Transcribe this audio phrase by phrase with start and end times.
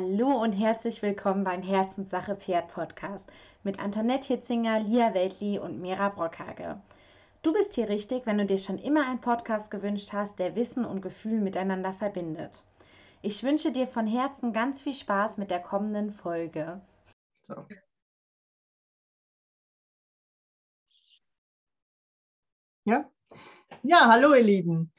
[0.00, 3.28] Hallo und herzlich willkommen beim Herzenssache Pferd Podcast
[3.64, 6.80] mit Antoinette Hitzinger, Lia Weltli und Mira Brockhage.
[7.42, 10.86] Du bist hier richtig, wenn du dir schon immer einen Podcast gewünscht hast, der Wissen
[10.86, 12.64] und Gefühl miteinander verbindet.
[13.20, 16.80] Ich wünsche dir von Herzen ganz viel Spaß mit der kommenden Folge.
[17.42, 17.66] So.
[22.86, 23.04] Ja?
[23.82, 24.92] Ja, hallo ihr Lieben.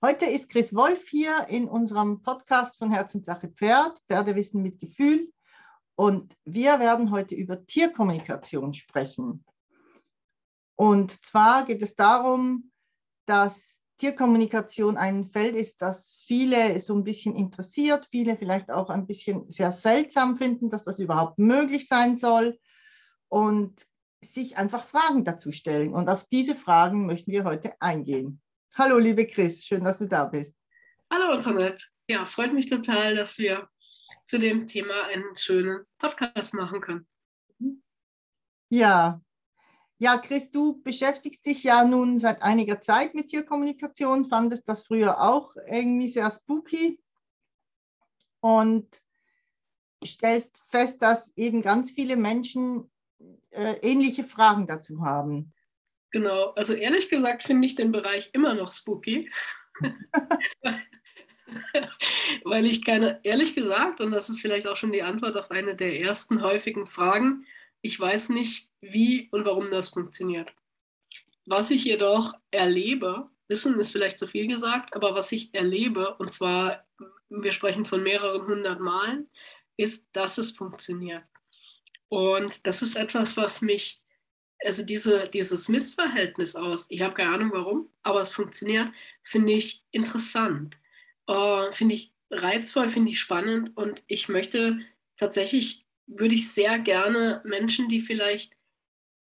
[0.00, 5.32] Heute ist Chris Wolf hier in unserem Podcast von Herzenssache Pferd, Pferdewissen mit Gefühl.
[5.96, 9.44] Und wir werden heute über Tierkommunikation sprechen.
[10.76, 12.70] Und zwar geht es darum,
[13.26, 19.04] dass Tierkommunikation ein Feld ist, das viele so ein bisschen interessiert, viele vielleicht auch ein
[19.04, 22.60] bisschen sehr seltsam finden, dass das überhaupt möglich sein soll
[23.26, 23.84] und
[24.22, 25.92] sich einfach Fragen dazu stellen.
[25.92, 28.40] Und auf diese Fragen möchten wir heute eingehen.
[28.78, 30.54] Hallo, liebe Chris, schön, dass du da bist.
[31.10, 31.86] Hallo, Antoinette.
[32.06, 33.68] Ja, freut mich total, dass wir
[34.28, 37.08] zu dem Thema einen schönen Podcast machen können.
[38.68, 39.20] Ja,
[39.98, 45.20] ja, Chris, du beschäftigst dich ja nun seit einiger Zeit mit Tierkommunikation, fandest das früher
[45.20, 47.02] auch irgendwie sehr spooky
[48.38, 49.02] und
[50.06, 52.88] stellst fest, dass eben ganz viele Menschen
[53.50, 55.52] äh, ähnliche Fragen dazu haben.
[56.10, 59.30] Genau, also ehrlich gesagt finde ich den Bereich immer noch spooky.
[62.44, 65.74] Weil ich keine, ehrlich gesagt, und das ist vielleicht auch schon die Antwort auf eine
[65.76, 67.46] der ersten häufigen Fragen,
[67.80, 70.52] ich weiß nicht, wie und warum das funktioniert.
[71.46, 76.30] Was ich jedoch erlebe, wissen ist vielleicht zu viel gesagt, aber was ich erlebe, und
[76.32, 76.86] zwar,
[77.28, 79.30] wir sprechen von mehreren hundert Malen,
[79.76, 81.22] ist, dass es funktioniert.
[82.08, 84.02] Und das ist etwas, was mich
[84.64, 88.90] also diese, dieses Missverhältnis aus, ich habe keine Ahnung warum, aber es funktioniert,
[89.22, 90.78] finde ich interessant,
[91.26, 94.80] äh, finde ich reizvoll, finde ich spannend und ich möchte
[95.16, 98.54] tatsächlich, würde ich sehr gerne Menschen, die vielleicht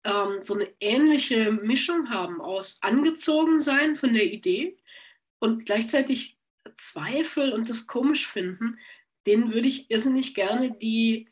[0.03, 4.77] ähm, so eine ähnliche Mischung haben aus angezogen sein von der Idee
[5.39, 6.37] und gleichzeitig
[6.77, 8.77] Zweifel und das komisch finden,
[9.25, 11.29] denen würde ich irrsinnig gerne die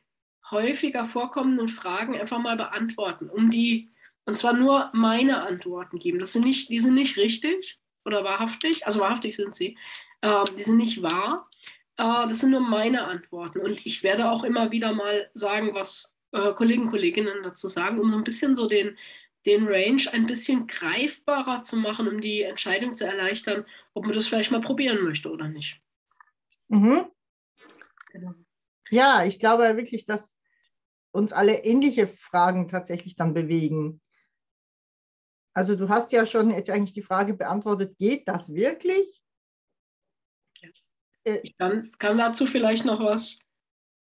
[0.52, 3.90] häufiger vorkommenden Fragen einfach mal beantworten, um die,
[4.26, 6.20] und zwar nur meine Antworten geben.
[6.20, 9.78] Das sind nicht, die sind nicht richtig oder wahrhaftig, also wahrhaftig sind sie,
[10.22, 11.50] äh, die sind nicht wahr.
[11.98, 13.60] Äh, das sind nur meine Antworten.
[13.60, 18.10] Und ich werde auch immer wieder mal sagen, was äh, Kollegen, Kolleginnen dazu sagen, um
[18.10, 18.98] so ein bisschen so den,
[19.46, 24.28] den Range ein bisschen greifbarer zu machen, um die Entscheidung zu erleichtern, ob man das
[24.28, 25.80] vielleicht mal probieren möchte oder nicht.
[26.68, 27.06] Mhm.
[28.12, 28.34] Genau.
[28.90, 30.38] Ja, ich glaube wirklich, dass
[31.12, 34.02] uns alle ähnliche Fragen tatsächlich dann bewegen.
[35.56, 39.22] Also du hast ja schon jetzt eigentlich die Frage beantwortet, geht das wirklich?
[41.24, 43.40] Äh, ich kann, kann dazu vielleicht noch was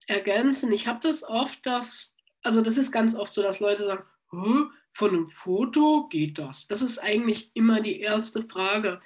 [0.05, 0.73] ergänzen.
[0.73, 5.09] Ich habe das oft, dass, also das ist ganz oft so, dass Leute sagen, von
[5.09, 6.67] einem Foto geht das.
[6.67, 9.01] Das ist eigentlich immer die erste Frage.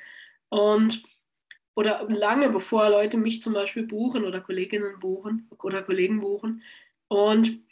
[0.50, 1.04] Und
[1.76, 6.64] oder lange bevor Leute mich zum Beispiel buchen oder Kolleginnen buchen oder Kollegen buchen.
[7.08, 7.64] Und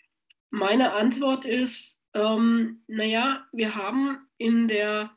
[0.52, 5.16] meine Antwort ist, ähm, naja, wir haben in der,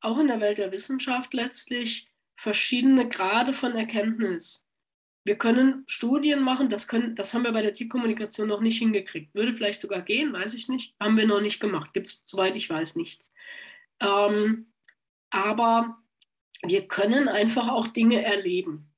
[0.00, 4.64] auch in der Welt der Wissenschaft letztlich verschiedene Grade von Erkenntnis.
[5.24, 9.34] Wir können Studien machen, das, können, das haben wir bei der Tierkommunikation noch nicht hingekriegt.
[9.34, 10.94] Würde vielleicht sogar gehen, weiß ich nicht.
[11.00, 11.92] Haben wir noch nicht gemacht.
[11.92, 13.32] Gibt es, soweit ich weiß, nichts.
[14.00, 14.72] Ähm,
[15.30, 15.98] aber
[16.62, 18.88] wir können einfach auch Dinge erleben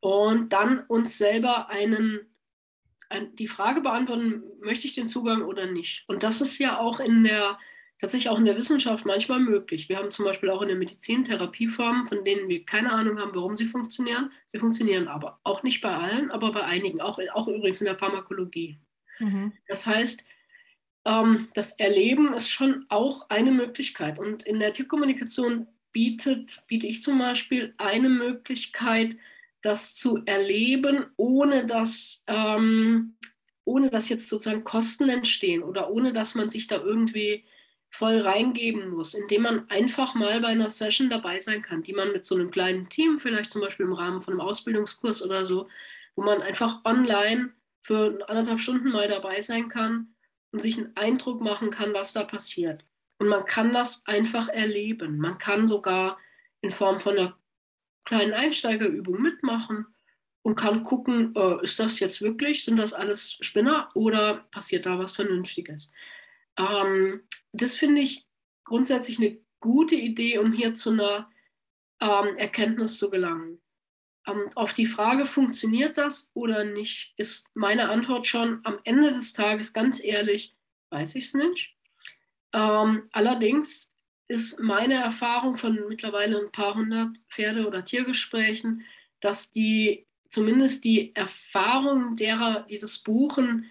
[0.00, 2.27] und dann uns selber einen
[3.38, 6.04] die Frage beantworten, möchte ich den Zugang oder nicht?
[6.08, 7.58] Und das ist ja auch in der,
[7.98, 9.88] tatsächlich auch in der Wissenschaft manchmal möglich.
[9.88, 13.34] Wir haben zum Beispiel auch in der Medizin Therapieformen, von denen wir keine Ahnung haben,
[13.34, 14.30] warum sie funktionieren.
[14.46, 15.40] Sie funktionieren aber.
[15.42, 17.00] Auch nicht bei allen, aber bei einigen.
[17.00, 18.78] Auch, auch übrigens in der Pharmakologie.
[19.18, 19.52] Mhm.
[19.66, 20.24] Das heißt,
[21.06, 24.18] ähm, das Erleben ist schon auch eine Möglichkeit.
[24.18, 29.16] Und in der Tierkommunikation bietet, biete ich zum Beispiel eine Möglichkeit,
[29.62, 33.16] das zu erleben, ohne dass, ähm,
[33.64, 37.44] ohne dass jetzt sozusagen Kosten entstehen oder ohne dass man sich da irgendwie
[37.90, 42.12] voll reingeben muss, indem man einfach mal bei einer Session dabei sein kann, die man
[42.12, 45.68] mit so einem kleinen Team, vielleicht zum Beispiel im Rahmen von einem Ausbildungskurs oder so,
[46.14, 47.52] wo man einfach online
[47.82, 50.14] für anderthalb Stunden mal dabei sein kann
[50.52, 52.84] und sich einen Eindruck machen kann, was da passiert.
[53.18, 55.18] Und man kann das einfach erleben.
[55.18, 56.18] Man kann sogar
[56.60, 57.38] in Form von einer
[58.08, 59.86] kleinen Einsteigerübungen mitmachen
[60.40, 64.98] und kann gucken, äh, ist das jetzt wirklich, sind das alles Spinner oder passiert da
[64.98, 65.90] was Vernünftiges.
[66.56, 67.20] Ähm,
[67.52, 68.26] das finde ich
[68.64, 71.30] grundsätzlich eine gute Idee, um hier zu einer
[72.00, 73.60] ähm, Erkenntnis zu gelangen.
[74.26, 79.34] ähm, auf die Frage, funktioniert das oder nicht, ist meine Antwort schon am Ende des
[79.34, 80.56] Tages ganz ehrlich,
[80.88, 81.76] weiß ich es nicht.
[82.54, 83.92] Ähm, allerdings
[84.28, 88.84] ist meine Erfahrung von mittlerweile ein paar hundert Pferde- oder Tiergesprächen,
[89.20, 93.70] dass die zumindest die Erfahrung derer, die das buchen,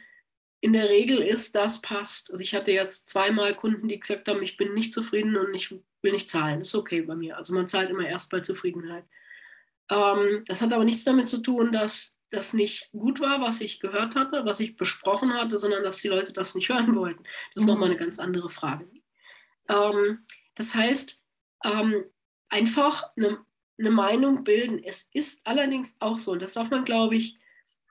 [0.60, 2.32] in der Regel ist, das passt.
[2.32, 5.72] Also ich hatte jetzt zweimal Kunden, die gesagt haben, ich bin nicht zufrieden und ich
[6.02, 6.60] will nicht zahlen.
[6.60, 7.38] Das ist okay bei mir.
[7.38, 9.06] Also man zahlt immer erst bei Zufriedenheit.
[9.90, 13.80] Ähm, das hat aber nichts damit zu tun, dass das nicht gut war, was ich
[13.80, 17.24] gehört hatte, was ich besprochen hatte, sondern dass die Leute das nicht hören wollten.
[17.24, 17.68] Das ist mhm.
[17.68, 18.90] nochmal eine ganz andere Frage.
[19.70, 20.26] Ähm,
[20.58, 21.22] das heißt,
[21.64, 22.04] ähm,
[22.50, 23.46] einfach eine,
[23.78, 24.84] eine Meinung bilden.
[24.84, 27.38] Es ist allerdings auch so, und das darf man, glaube ich,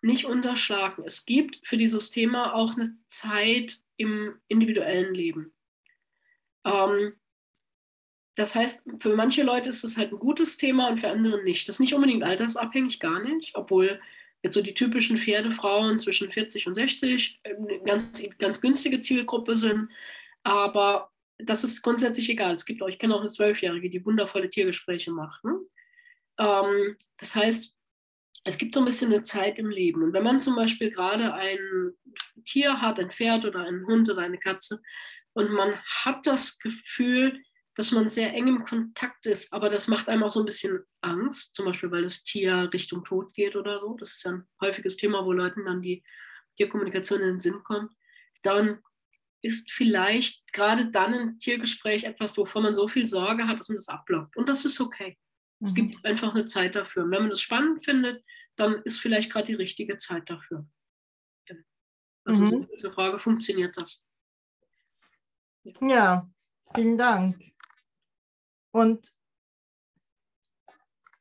[0.03, 1.05] nicht unterschlagen.
[1.07, 5.53] Es gibt für dieses Thema auch eine Zeit im individuellen Leben.
[6.65, 7.15] Ähm,
[8.35, 11.69] das heißt, für manche Leute ist es halt ein gutes Thema und für andere nicht.
[11.69, 14.01] Das ist nicht unbedingt altersabhängig, gar nicht, obwohl
[14.43, 19.89] jetzt so die typischen Pferdefrauen zwischen 40 und 60 eine ganz, ganz günstige Zielgruppe sind.
[20.43, 22.55] Aber das ist grundsätzlich egal.
[22.55, 25.45] Es gibt auch, ich kenne auch eine Zwölfjährige, die wundervolle Tiergespräche macht.
[25.45, 25.59] Ne?
[26.39, 27.73] Ähm, das heißt,
[28.45, 30.03] es gibt so ein bisschen eine Zeit im Leben.
[30.03, 31.93] Und wenn man zum Beispiel gerade ein
[32.45, 34.81] Tier hat, ein Pferd oder einen Hund oder eine Katze,
[35.33, 37.43] und man hat das Gefühl,
[37.75, 40.83] dass man sehr eng im Kontakt ist, aber das macht einem auch so ein bisschen
[41.03, 43.95] Angst, zum Beispiel, weil das Tier Richtung Tod geht oder so.
[43.99, 46.03] Das ist ja ein häufiges Thema, wo Leuten dann die
[46.57, 47.93] Tierkommunikation in den Sinn kommt.
[48.43, 48.79] Dann
[49.47, 53.77] ist vielleicht gerade dann ein Tiergespräch etwas, wovon man so viel Sorge hat, dass man
[53.77, 54.37] das abblockt.
[54.37, 55.17] Und das ist okay.
[55.61, 55.75] Es mhm.
[55.87, 57.05] gibt einfach eine Zeit dafür.
[57.05, 58.25] Und wenn man das spannend findet,
[58.57, 60.67] dann ist vielleicht gerade die richtige Zeit dafür.
[62.25, 62.69] Also mhm.
[62.73, 64.03] diese Frage, funktioniert das?
[65.81, 66.29] Ja,
[66.75, 67.41] vielen Dank.
[68.73, 69.13] Und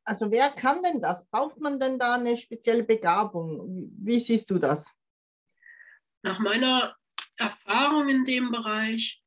[0.04, 1.26] also wer kann denn das?
[1.28, 3.90] Braucht man denn da eine spezielle Begabung?
[3.98, 4.86] Wie siehst du das?
[6.22, 6.96] Nach meiner
[7.36, 9.22] Erfahrung in dem Bereich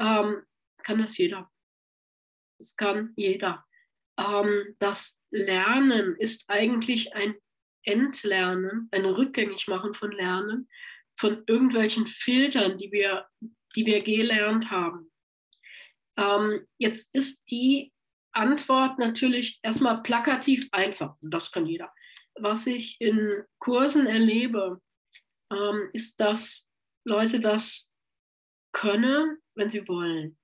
[0.00, 0.42] ähm,
[0.82, 1.50] kann das jeder.
[2.58, 3.64] Es kann jeder.
[4.18, 7.34] Ähm, das Lernen ist eigentlich ein
[7.82, 10.68] Entlernen, ein Rückgängigmachen von Lernen,
[11.16, 13.28] von irgendwelchen Filtern, die wir,
[13.76, 15.10] die wir gelernt haben.
[16.16, 17.92] Ähm, jetzt ist die
[18.32, 21.16] Antwort natürlich erstmal plakativ einfach.
[21.20, 21.92] Das kann jeder.
[22.36, 24.80] Was ich in Kursen erlebe,
[25.52, 26.70] ähm, ist, dass
[27.04, 27.92] Leute das
[28.72, 30.36] können, wenn sie wollen.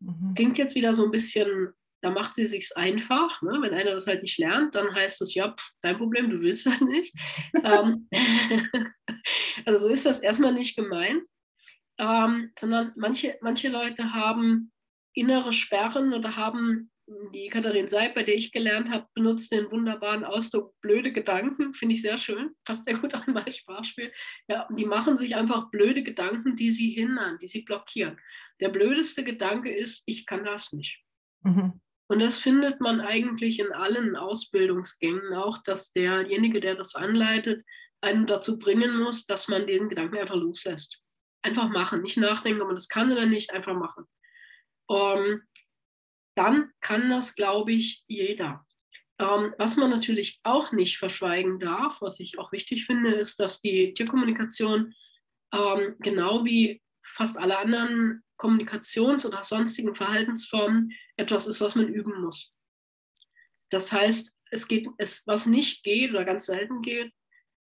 [0.00, 0.34] Mhm.
[0.34, 3.42] Klingt jetzt wieder so ein bisschen, da macht sie sich's einfach.
[3.42, 3.58] Ne?
[3.60, 6.66] Wenn einer das halt nicht lernt, dann heißt es, ja, pff, dein Problem, du willst
[6.66, 7.14] halt nicht.
[7.64, 8.08] ähm,
[9.66, 11.26] also so ist das erstmal nicht gemeint,
[11.98, 14.72] ähm, sondern manche, manche Leute haben
[15.14, 16.91] innere Sperren oder haben
[17.34, 21.94] die Katharin Seib, bei der ich gelernt habe, benutzt den wunderbaren Ausdruck blöde Gedanken, finde
[21.94, 24.12] ich sehr schön, passt sehr gut an mein Sprachspiel.
[24.48, 28.18] Ja, die machen sich einfach blöde Gedanken, die sie hindern, die sie blockieren.
[28.60, 31.02] Der blödeste Gedanke ist, ich kann das nicht.
[31.42, 31.80] Mhm.
[32.08, 37.64] Und das findet man eigentlich in allen Ausbildungsgängen auch, dass derjenige, der das anleitet,
[38.00, 41.00] einen dazu bringen muss, dass man diesen Gedanken einfach loslässt.
[41.42, 44.06] Einfach machen, nicht nachdenken, ob man das kann oder nicht, einfach machen
[44.90, 45.42] ähm,
[46.34, 48.66] dann kann das, glaube ich, jeder.
[49.18, 53.60] Ähm, was man natürlich auch nicht verschweigen darf, was ich auch wichtig finde, ist, dass
[53.60, 54.94] die Tierkommunikation
[55.52, 62.20] ähm, genau wie fast alle anderen Kommunikations- oder sonstigen Verhaltensformen etwas ist, was man üben
[62.20, 62.52] muss.
[63.70, 67.12] Das heißt, es geht, es, was nicht geht oder ganz selten geht,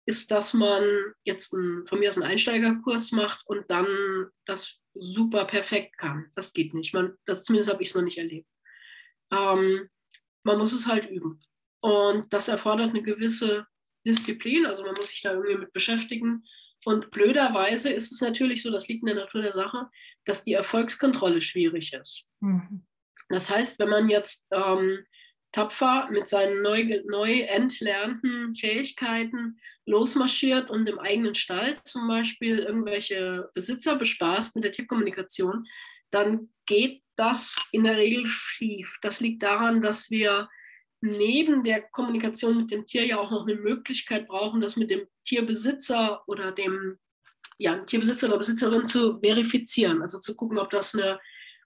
[0.07, 0.83] ist, dass man
[1.25, 3.87] jetzt ein, von mir aus einen Einsteigerkurs macht und dann
[4.47, 6.31] das super perfekt kann.
[6.35, 6.95] Das geht nicht.
[6.95, 8.49] Man, das, zumindest habe ich es noch nicht erlebt.
[9.33, 9.89] Ähm,
[10.43, 11.41] man muss es halt üben.
[11.81, 13.67] Und das erfordert eine gewisse
[14.07, 16.45] Disziplin, also man muss sich da irgendwie mit beschäftigen.
[16.85, 19.89] Und blöderweise ist es natürlich so, das liegt in der Natur der Sache,
[20.25, 22.31] dass die Erfolgskontrolle schwierig ist.
[22.41, 22.87] Mhm.
[23.29, 25.05] Das heißt, wenn man jetzt ähm,
[25.53, 33.51] tapfer mit seinen neu, neu entlernten Fähigkeiten losmarschiert und im eigenen Stall zum Beispiel irgendwelche
[33.55, 35.67] Besitzer bespaßt mit der Tierkommunikation,
[36.11, 38.99] dann geht das in der Regel schief.
[39.03, 40.49] Das liegt daran, dass wir
[41.03, 45.07] neben der Kommunikation mit dem Tier ja auch noch eine Möglichkeit brauchen, das mit dem
[45.25, 46.99] Tierbesitzer oder dem
[47.59, 51.21] ja, Tierbesitzer oder Besitzerin zu verifizieren, also zu gucken, ob das, eine,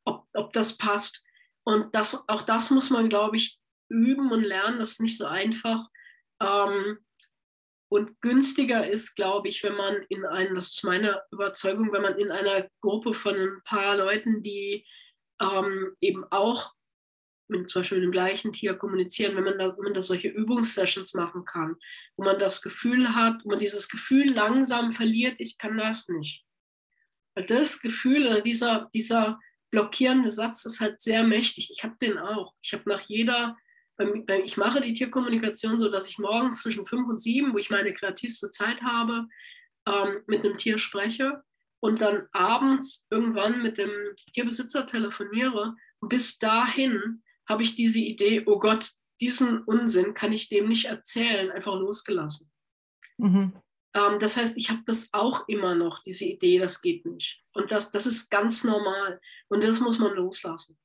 [0.04, 1.22] ob, ob das passt.
[1.62, 3.58] Und das, auch das muss man, glaube ich,
[3.88, 4.80] üben und lernen.
[4.80, 5.86] Das ist nicht so einfach.
[6.40, 6.98] Ähm,
[7.88, 12.18] und günstiger ist, glaube ich, wenn man in einem, das ist meine Überzeugung, wenn man
[12.18, 14.84] in einer Gruppe von ein paar Leuten, die
[15.40, 16.72] ähm, eben auch
[17.48, 20.28] mit, zum Beispiel mit dem gleichen Tier kommunizieren, wenn man, da, wenn man da solche
[20.28, 21.76] Übungssessions machen kann,
[22.16, 26.44] wo man das Gefühl hat, wo man dieses Gefühl langsam verliert, ich kann das nicht.
[27.34, 29.38] Weil das Gefühl oder dieser, dieser
[29.70, 31.70] blockierende Satz ist halt sehr mächtig.
[31.70, 32.54] Ich habe den auch.
[32.62, 33.56] Ich habe nach jeder,
[34.44, 37.92] ich mache die Tierkommunikation so, dass ich morgens zwischen fünf und sieben, wo ich meine
[37.92, 39.26] kreativste Zeit habe,
[39.86, 41.42] ähm, mit dem Tier spreche
[41.84, 43.90] und dann abends irgendwann mit dem
[44.32, 45.76] Tierbesitzer telefoniere.
[46.00, 50.86] Und bis dahin habe ich diese Idee, oh Gott, diesen Unsinn kann ich dem nicht
[50.86, 52.50] erzählen, einfach losgelassen.
[53.18, 53.52] Mhm.
[53.92, 57.42] Ähm, das heißt, ich habe das auch immer noch, diese Idee, das geht nicht.
[57.52, 59.20] Und das, das ist ganz normal.
[59.48, 60.78] Und das muss man loslassen.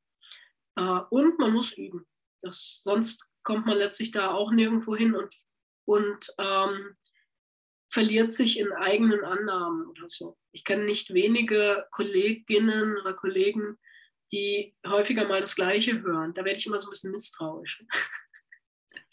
[0.75, 2.05] Äh, und man muss üben.
[2.41, 5.33] Das, sonst kommt man letztlich da auch nirgendwo hin und,
[5.85, 6.97] und ähm,
[7.89, 10.37] verliert sich in eigenen Annahmen oder so.
[10.51, 13.77] Ich kenne nicht wenige Kolleginnen oder Kollegen,
[14.31, 16.33] die häufiger mal das Gleiche hören.
[16.33, 17.85] Da werde ich immer so ein bisschen misstrauisch.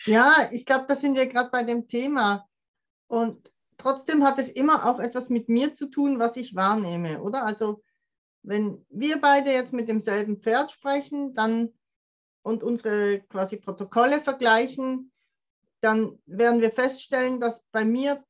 [0.05, 2.49] Ja, ich glaube, da sind wir gerade bei dem Thema.
[3.09, 7.45] Und trotzdem hat es immer auch etwas mit mir zu tun, was ich wahrnehme, oder?
[7.45, 7.83] Also
[8.43, 11.73] wenn wir beide jetzt mit demselben Pferd sprechen, dann
[12.43, 15.11] und unsere quasi Protokolle vergleichen,
[15.81, 18.25] dann werden wir feststellen, dass bei mir,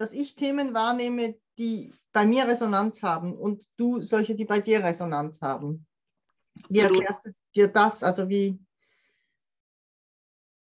[0.00, 4.82] dass ich Themen wahrnehme, die bei mir Resonanz haben und du solche, die bei dir
[4.82, 5.86] Resonanz haben.
[6.70, 8.02] Wie erklärst du dir das?
[8.02, 8.58] Also wie,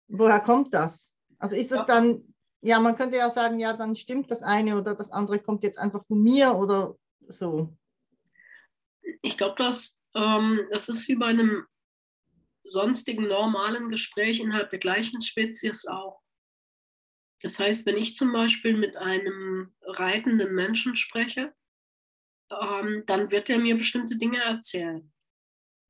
[0.08, 1.12] woher kommt das?
[1.38, 4.96] Also ist es dann, ja, man könnte ja sagen, ja, dann stimmt das eine oder
[4.96, 7.78] das andere kommt jetzt einfach von mir oder so.
[9.22, 11.64] Ich glaube, das, ähm, das ist wie bei einem
[12.64, 16.24] sonstigen normalen Gespräch innerhalb der gleichen Spezies auch.
[17.42, 21.54] Das heißt, wenn ich zum Beispiel mit einem reitenden Menschen spreche,
[22.50, 25.12] ähm, dann wird er mir bestimmte Dinge erzählen.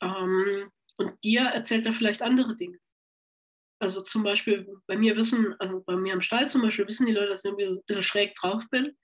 [0.02, 2.80] Ähm, und dir erzählt er vielleicht andere Dinge.
[3.80, 7.14] Also zum Beispiel bei mir wissen, also bei mir am Stall zum Beispiel wissen die
[7.14, 8.98] Leute, dass ich ein bisschen schräg drauf bin.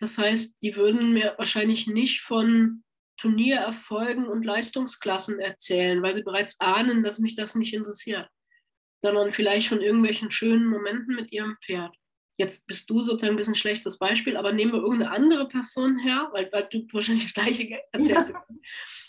[0.00, 2.82] Das heißt, die würden mir wahrscheinlich nicht von
[3.18, 8.28] Turniererfolgen und Leistungsklassen erzählen, weil sie bereits ahnen, dass mich das nicht interessiert,
[9.00, 11.94] sondern vielleicht von irgendwelchen schönen Momenten mit ihrem Pferd.
[12.38, 16.28] Jetzt bist du sozusagen ein bisschen schlechtes Beispiel, aber nehmen wir irgendeine andere Person her,
[16.32, 18.30] weil, weil du wahrscheinlich das gleiche erzählt hast.
[18.30, 18.44] Ja.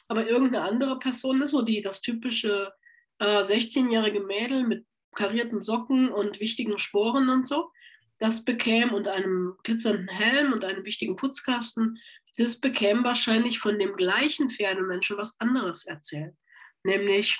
[0.08, 2.72] Aber irgendeine andere Person ist so die, das typische
[3.20, 7.72] äh, 16-jährige Mädel mit karierten Socken und wichtigen Sporen und so,
[8.20, 12.00] das bekäme und einem glitzernden Helm und einem wichtigen Putzkasten,
[12.38, 16.36] das bekäme wahrscheinlich von dem gleichen Pferdemenschen was anderes erzählt.
[16.84, 17.38] Nämlich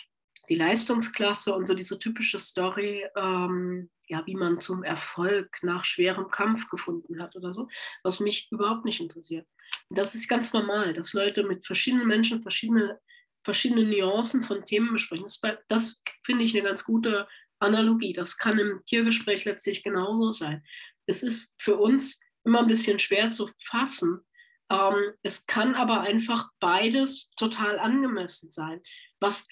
[0.50, 6.30] die Leistungsklasse und so diese typische Story, ähm, ja, wie man zum Erfolg nach schwerem
[6.30, 7.68] Kampf gefunden hat oder so,
[8.04, 9.46] was mich überhaupt nicht interessiert.
[9.90, 13.00] Das ist ganz normal, dass Leute mit verschiedenen Menschen verschiedene,
[13.44, 15.26] verschiedene Nuancen von Themen besprechen.
[15.26, 17.28] Das, das finde ich eine ganz gute
[17.60, 18.14] Analogie.
[18.14, 20.64] Das kann im Tiergespräch letztlich genauso sein.
[21.06, 24.22] Es ist für uns immer ein bisschen schwer zu fassen.
[24.70, 28.82] Ähm, es kann aber einfach beides total angemessen sein.
[29.20, 29.48] Was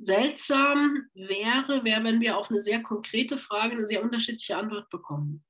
[0.00, 5.44] seltsam wäre, wäre, wenn wir auf eine sehr konkrete Frage eine sehr unterschiedliche Antwort bekommen.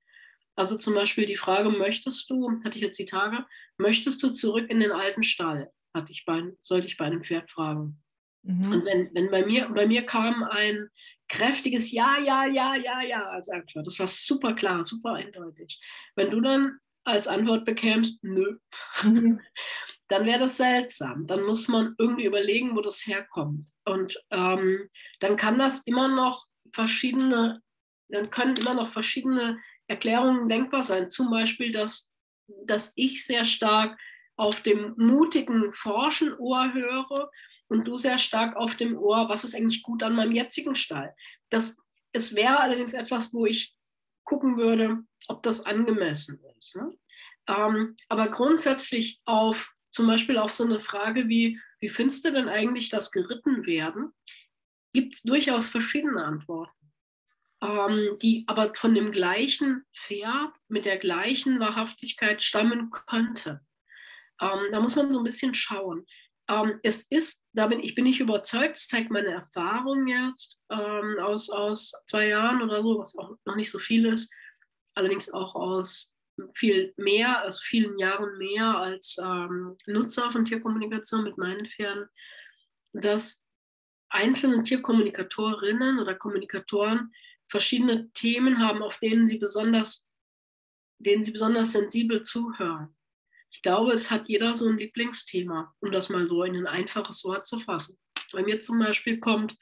[0.56, 3.46] Also zum Beispiel die Frage, möchtest du, hatte ich jetzt die Tage,
[3.78, 5.70] möchtest du zurück in den alten Stall?
[5.94, 8.02] Hatte ich bei, sollte ich bei einem Pferd fragen.
[8.42, 8.72] Mhm.
[8.72, 10.88] Und wenn, wenn bei mir, bei mir kam ein
[11.28, 13.86] kräftiges Ja, ja, ja, ja, ja als Antwort.
[13.86, 15.80] Das war super klar, super eindeutig.
[16.16, 18.58] Wenn du dann als Antwort bekämst, nö,
[19.02, 19.40] mhm.
[20.10, 21.28] dann wäre das seltsam.
[21.28, 23.70] Dann muss man irgendwie überlegen, wo das herkommt.
[23.84, 24.90] Und ähm,
[25.20, 27.62] dann kann das immer noch verschiedene,
[28.08, 31.10] dann können immer noch verschiedene Erklärungen denkbar sein.
[31.10, 32.12] Zum Beispiel, dass,
[32.64, 33.96] dass ich sehr stark
[34.36, 37.30] auf dem mutigen Forschenohr höre
[37.68, 41.14] und du sehr stark auf dem Ohr, was ist eigentlich gut an meinem jetzigen Stall.
[41.50, 41.76] Das,
[42.12, 43.76] es wäre allerdings etwas, wo ich
[44.24, 46.74] gucken würde, ob das angemessen ist.
[46.74, 46.92] Ne?
[47.46, 52.48] Ähm, aber grundsätzlich auf zum Beispiel auf so eine Frage wie, wie findest du denn
[52.48, 54.12] eigentlich das geritten werden,
[54.92, 56.92] gibt es durchaus verschiedene Antworten,
[57.62, 63.60] ähm, die aber von dem gleichen Pferd mit der gleichen Wahrhaftigkeit stammen könnte.
[64.40, 66.06] Ähm, da muss man so ein bisschen schauen.
[66.48, 71.18] Ähm, es ist, da bin ich bin nicht überzeugt, das zeigt meine Erfahrung jetzt ähm,
[71.20, 74.32] aus, aus zwei Jahren oder so, was auch noch nicht so viel ist,
[74.94, 76.14] allerdings auch aus
[76.54, 82.08] viel mehr, also vielen Jahren mehr als ähm, Nutzer von Tierkommunikation mit meinen Pferden,
[82.92, 83.44] dass
[84.08, 87.12] einzelne Tierkommunikatorinnen oder Kommunikatoren
[87.48, 90.08] verschiedene Themen haben, auf denen sie besonders,
[90.98, 92.96] denen sie besonders sensibel zuhören.
[93.52, 97.24] Ich glaube, es hat jeder so ein Lieblingsthema, um das mal so in ein einfaches
[97.24, 97.98] Wort zu fassen.
[98.32, 99.56] Bei mir zum Beispiel kommt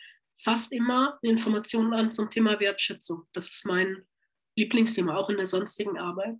[0.45, 3.27] fast immer Informationen an zum Thema Wertschätzung.
[3.33, 4.07] Das ist mein
[4.57, 6.37] Lieblingsthema, auch in der sonstigen Arbeit.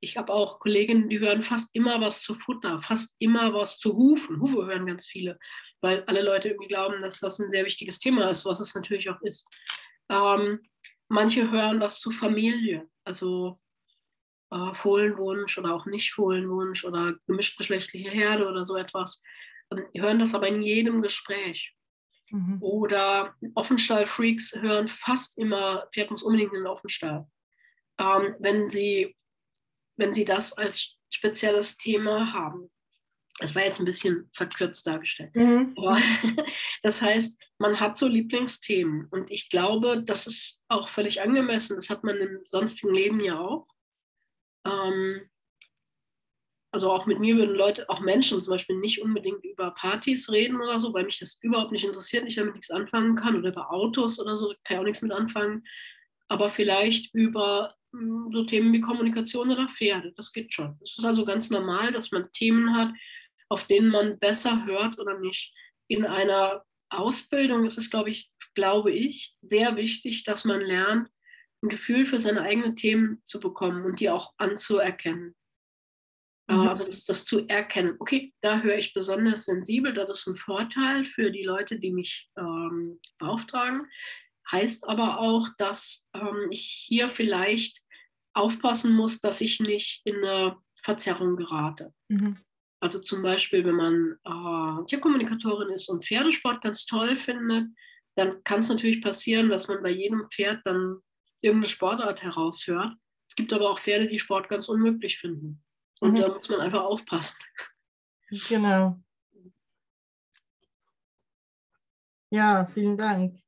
[0.00, 3.94] Ich habe auch Kolleginnen, die hören fast immer was zu Futter, fast immer was zu
[3.96, 4.40] Hufen.
[4.40, 5.38] Hufe hören ganz viele,
[5.80, 9.10] weil alle Leute irgendwie glauben, dass das ein sehr wichtiges Thema ist, was es natürlich
[9.10, 9.46] auch ist.
[10.08, 10.60] Ähm,
[11.08, 13.60] manche hören was zu Familie, also
[14.50, 19.22] äh, Fohlenwunsch oder auch nicht Fohlenwunsch oder gemischtgeschlechtliche Herde oder so etwas.
[19.68, 21.74] Und hören das aber in jedem Gespräch.
[22.30, 22.58] Mhm.
[22.60, 27.26] Oder Offenstall-Freaks hören fast immer, Pferd muss unbedingt in den Offenstall.
[27.98, 29.16] Ähm, wenn, sie,
[30.00, 32.70] wenn sie das als spezielles Thema haben.
[33.38, 35.34] Das war jetzt ein bisschen verkürzt dargestellt.
[35.34, 35.74] Mhm.
[35.76, 35.96] Aber,
[36.82, 39.06] das heißt, man hat so Lieblingsthemen.
[39.10, 41.76] Und ich glaube, das ist auch völlig angemessen.
[41.76, 43.66] Das hat man im sonstigen Leben ja auch.
[44.66, 45.22] Ähm,
[46.72, 50.60] also auch mit mir würden Leute, auch Menschen zum Beispiel nicht unbedingt über Partys reden
[50.60, 53.72] oder so, weil mich das überhaupt nicht interessiert, ich damit nichts anfangen kann oder über
[53.72, 55.64] Autos oder so, kann ich auch nichts mit anfangen.
[56.28, 60.78] Aber vielleicht über so Themen wie Kommunikation oder Pferde, das geht schon.
[60.82, 62.92] Es ist also ganz normal, dass man Themen hat,
[63.48, 65.52] auf denen man besser hört oder nicht.
[65.88, 71.08] In einer Ausbildung ist es, glaube ich, glaube ich, sehr wichtig, dass man lernt,
[71.62, 75.34] ein Gefühl für seine eigenen Themen zu bekommen und die auch anzuerkennen.
[76.50, 76.68] Mhm.
[76.68, 81.04] Also das, das, zu erkennen, okay, da höre ich besonders sensibel, das ist ein Vorteil
[81.04, 83.86] für die Leute, die mich ähm, beauftragen.
[84.50, 87.80] Heißt aber auch, dass ähm, ich hier vielleicht
[88.32, 91.92] aufpassen muss, dass ich nicht in eine Verzerrung gerate.
[92.08, 92.38] Mhm.
[92.80, 97.68] Also zum Beispiel, wenn man äh, Tierkommunikatorin ist und Pferdesport ganz toll findet,
[98.16, 101.00] dann kann es natürlich passieren, dass man bei jedem Pferd dann
[101.42, 102.94] irgendeine Sportart heraushört.
[103.28, 105.62] Es gibt aber auch Pferde, die Sport ganz unmöglich finden.
[106.00, 106.20] Und mhm.
[106.20, 107.38] da muss man einfach aufpassen.
[108.48, 108.98] Genau.
[112.30, 113.40] Ja, vielen Dank.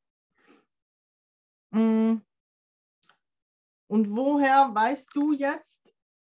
[1.73, 2.23] Mm.
[3.89, 5.95] Und woher weißt du jetzt,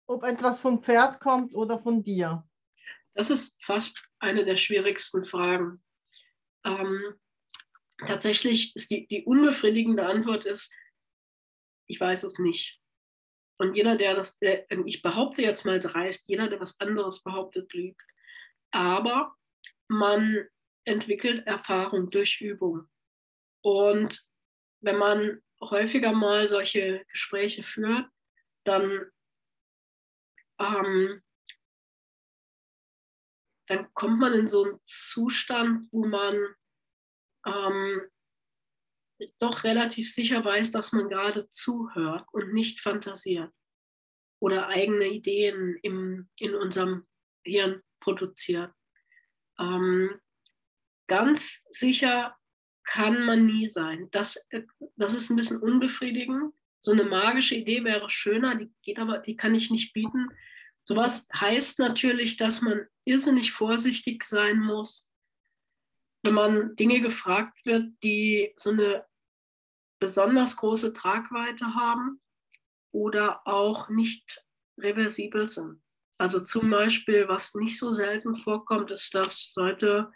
[0.07, 2.47] ob etwas vom Pferd kommt oder von dir?
[3.13, 5.83] Das ist fast eine der schwierigsten Fragen.
[6.65, 7.19] Ähm,
[8.07, 10.73] tatsächlich ist die, die unbefriedigende Antwort ist,
[11.87, 12.79] ich weiß es nicht.
[13.57, 17.71] Und jeder, der das, der, ich behaupte jetzt mal dreist, jeder, der was anderes behauptet,
[17.73, 18.01] lügt.
[18.71, 19.35] Aber
[19.87, 20.47] man
[20.85, 22.87] entwickelt Erfahrung durch Übung.
[23.61, 24.27] Und
[24.83, 28.07] wenn man häufiger mal solche Gespräche führt,
[28.65, 29.09] dann,
[30.59, 31.21] ähm,
[33.67, 36.35] dann kommt man in so einen Zustand, wo man
[37.45, 38.01] ähm,
[39.39, 43.51] doch relativ sicher weiß, dass man gerade zuhört und nicht fantasiert
[44.41, 47.07] oder eigene Ideen im, in unserem
[47.45, 48.73] Hirn produziert.
[49.57, 50.19] Ähm,
[51.07, 52.35] ganz sicher
[52.83, 54.09] kann man nie sein.
[54.11, 54.47] Das,
[54.95, 56.53] das ist ein bisschen unbefriedigend.
[56.81, 60.27] So eine magische Idee wäre schöner, die geht aber, die kann ich nicht bieten.
[60.83, 65.09] Sowas heißt natürlich, dass man irrsinnig vorsichtig sein muss,
[66.23, 69.05] wenn man Dinge gefragt wird, die so eine
[69.99, 72.21] besonders große Tragweite haben
[72.91, 74.43] oder auch nicht
[74.77, 75.81] reversibel sind.
[76.17, 80.11] Also zum Beispiel, was nicht so selten vorkommt, ist, dass Leute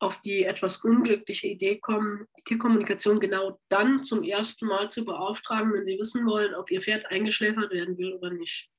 [0.00, 5.72] auf die etwas unglückliche Idee kommen, die Tierkommunikation genau dann zum ersten Mal zu beauftragen,
[5.74, 8.70] wenn sie wissen wollen, ob ihr Pferd eingeschläfert werden will oder nicht.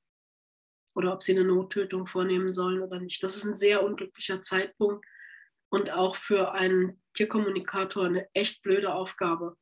[0.94, 3.22] Oder ob sie eine Nottötung vornehmen sollen oder nicht.
[3.22, 5.06] Das ist ein sehr unglücklicher Zeitpunkt
[5.70, 9.56] und auch für einen Tierkommunikator eine echt blöde Aufgabe.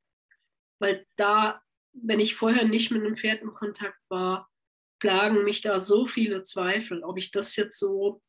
[0.80, 4.50] Weil da, wenn ich vorher nicht mit einem Pferd in Kontakt war,
[4.98, 8.22] plagen mich da so viele Zweifel, ob ich das jetzt so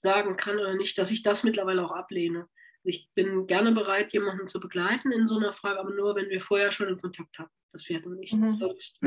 [0.00, 2.48] sagen kann oder nicht, dass ich das mittlerweile auch ablehne.
[2.84, 6.28] Also ich bin gerne bereit, jemanden zu begleiten in so einer Frage, aber nur, wenn
[6.28, 7.50] wir vorher schon in Kontakt haben.
[7.72, 8.32] Das Pferd und ich.
[8.32, 8.52] Mhm.
[8.52, 8.98] Sonst,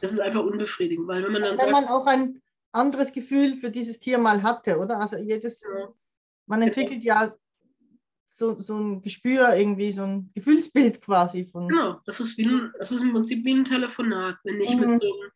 [0.00, 2.40] das ist einfach unbefriedigend, weil wenn man dann wenn sagt, man auch ein
[2.72, 4.98] anderes Gefühl für dieses Tier mal hatte, oder?
[5.00, 5.88] Also jedes, ja.
[6.46, 7.14] man entwickelt genau.
[7.14, 7.34] ja
[8.28, 11.68] so, so ein Gespür, irgendwie so ein Gefühlsbild quasi von.
[11.68, 14.36] Genau, das ist, wie ein, das ist im Prinzip wie ein Telefonat.
[14.44, 14.92] Wenn ich mhm.
[14.92, 15.30] mit so einem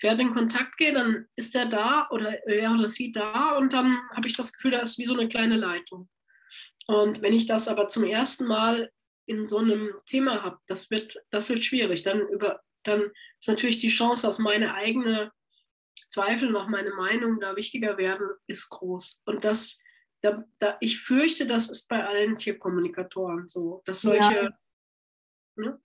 [0.00, 3.98] Pferd in Kontakt gehe, dann ist er da oder er oder sie da und dann
[4.14, 6.08] habe ich das Gefühl, da ist wie so eine kleine Leitung.
[6.88, 8.90] Und wenn ich das aber zum ersten Mal
[9.26, 12.02] in so einem Thema habe, das wird, das wird schwierig.
[12.02, 15.30] Dann, über, dann ist natürlich die Chance, dass meine eigene
[16.10, 19.20] Zweifel noch meine Meinung da wichtiger werden, ist groß.
[19.26, 19.78] Und das
[20.20, 24.34] da, da, ich fürchte, das ist bei allen Tierkommunikatoren so, dass solche.
[24.34, 24.50] Ja,
[25.56, 25.80] ne?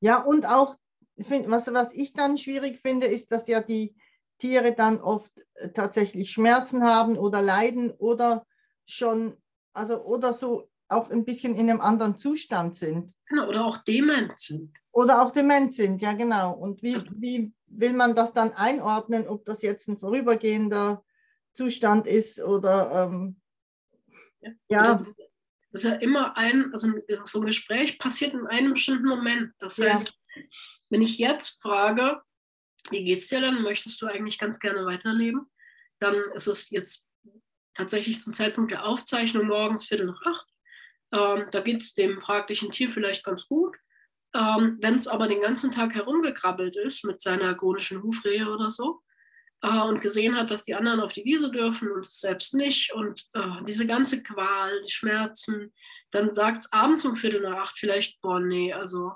[0.00, 0.76] ja und auch,
[1.16, 3.94] was, was ich dann schwierig finde, ist, dass ja die
[4.38, 8.46] Tiere dann oft äh, tatsächlich Schmerzen haben oder leiden oder
[8.86, 9.36] schon,
[9.78, 13.14] also oder so auch ein bisschen in einem anderen Zustand sind.
[13.26, 14.74] Genau, oder auch dement sind.
[14.92, 16.52] Oder auch dement sind, ja genau.
[16.52, 21.04] Und wie, wie will man das dann einordnen, ob das jetzt ein vorübergehender
[21.52, 23.36] Zustand ist oder ähm,
[24.40, 24.50] ja.
[24.68, 25.06] ja.
[25.70, 26.90] Das ist ja immer ein, also
[27.26, 29.52] so ein Gespräch passiert in einem bestimmten Moment.
[29.58, 30.42] Das heißt, ja.
[30.88, 32.22] wenn ich jetzt frage,
[32.90, 33.62] wie geht's dir denn?
[33.62, 35.50] Möchtest du eigentlich ganz gerne weiterleben?
[35.98, 37.07] Dann ist es jetzt
[37.78, 40.46] tatsächlich zum Zeitpunkt der Aufzeichnung morgens Viertel nach acht.
[41.12, 43.76] Ähm, da geht es dem fraglichen Tier vielleicht ganz gut.
[44.34, 49.00] Ähm, Wenn es aber den ganzen Tag herumgekrabbelt ist mit seiner chronischen Hufrehe oder so
[49.62, 52.92] äh, und gesehen hat, dass die anderen auf die Wiese dürfen und es selbst nicht
[52.92, 55.72] und äh, diese ganze Qual, die Schmerzen,
[56.10, 59.12] dann sagt es abends um Viertel nach acht vielleicht, boah, nee, also.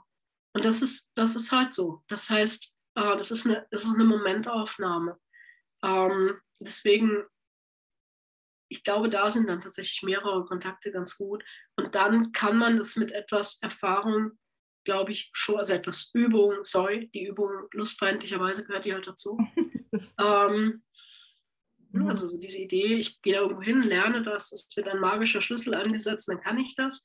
[0.55, 2.05] Und das ist, das ist halt so.
[2.09, 5.19] Das heißt, äh, das, ist eine, das ist eine Momentaufnahme.
[5.83, 7.25] Ähm, deswegen
[8.73, 11.45] ich glaube, da sind dann tatsächlich mehrere Kontakte ganz gut.
[11.77, 14.33] Und dann kann man das mit etwas Erfahrung,
[14.85, 19.39] glaube ich, schon, also etwas Übung, sorry, die Übung lustfeindlicherweise gehört die halt dazu.
[20.19, 20.83] ähm,
[21.91, 22.09] mhm.
[22.09, 25.43] also so diese Idee, ich gehe da irgendwo hin, lerne das, es wird ein magischer
[25.43, 27.03] Schlüssel angesetzt, dann kann ich das.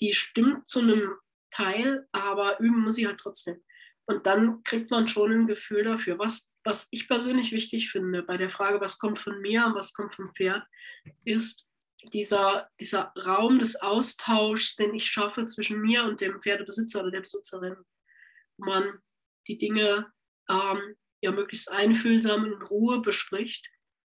[0.00, 1.14] Die stimmt zu einem
[1.52, 3.62] Teil, aber üben muss ich halt trotzdem.
[4.06, 8.36] Und dann kriegt man schon ein Gefühl dafür, was was ich persönlich wichtig finde bei
[8.36, 10.66] der Frage, was kommt von mir und was kommt vom Pferd,
[11.24, 11.66] ist
[12.12, 17.20] dieser, dieser Raum des Austauschs, den ich schaffe zwischen mir und dem Pferdebesitzer oder der
[17.20, 17.76] Besitzerin.
[18.56, 18.98] Man
[19.46, 20.10] die Dinge
[20.48, 23.68] ähm, ja möglichst einfühlsam in Ruhe bespricht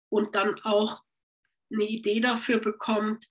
[0.09, 1.03] und dann auch
[1.71, 3.27] eine Idee dafür bekommt,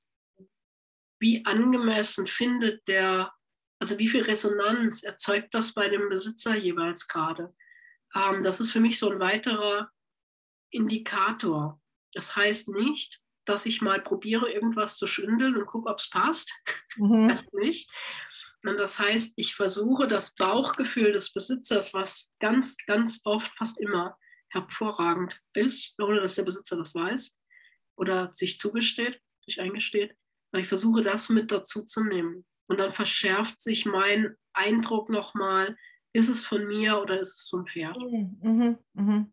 [1.21, 3.33] wie angemessen findet der,
[3.79, 7.55] also wie viel Resonanz erzeugt das bei dem Besitzer jeweils gerade.
[8.15, 9.91] Ähm, das ist für mich so ein weiterer
[10.71, 11.81] Indikator.
[12.13, 16.53] Das heißt nicht, dass ich mal probiere, irgendwas zu schündeln und gucke, ob es passt.
[16.97, 17.29] Mhm.
[17.29, 17.91] Das nicht.
[18.65, 24.19] Und das heißt, ich versuche das Bauchgefühl des Besitzers, was ganz, ganz oft, fast immer
[24.49, 27.37] hervorragend ist, ohne dass der Besitzer das weiß
[27.97, 30.17] oder sich zugesteht, sich eingesteht,
[30.57, 32.47] ich versuche das mit dazu zu nehmen.
[32.69, 35.77] Und dann verschärft sich mein Eindruck nochmal,
[36.13, 37.99] ist es von mir oder ist es vom Pferd?
[37.99, 38.79] Mhm, mhm.
[38.95, 39.33] Mhm.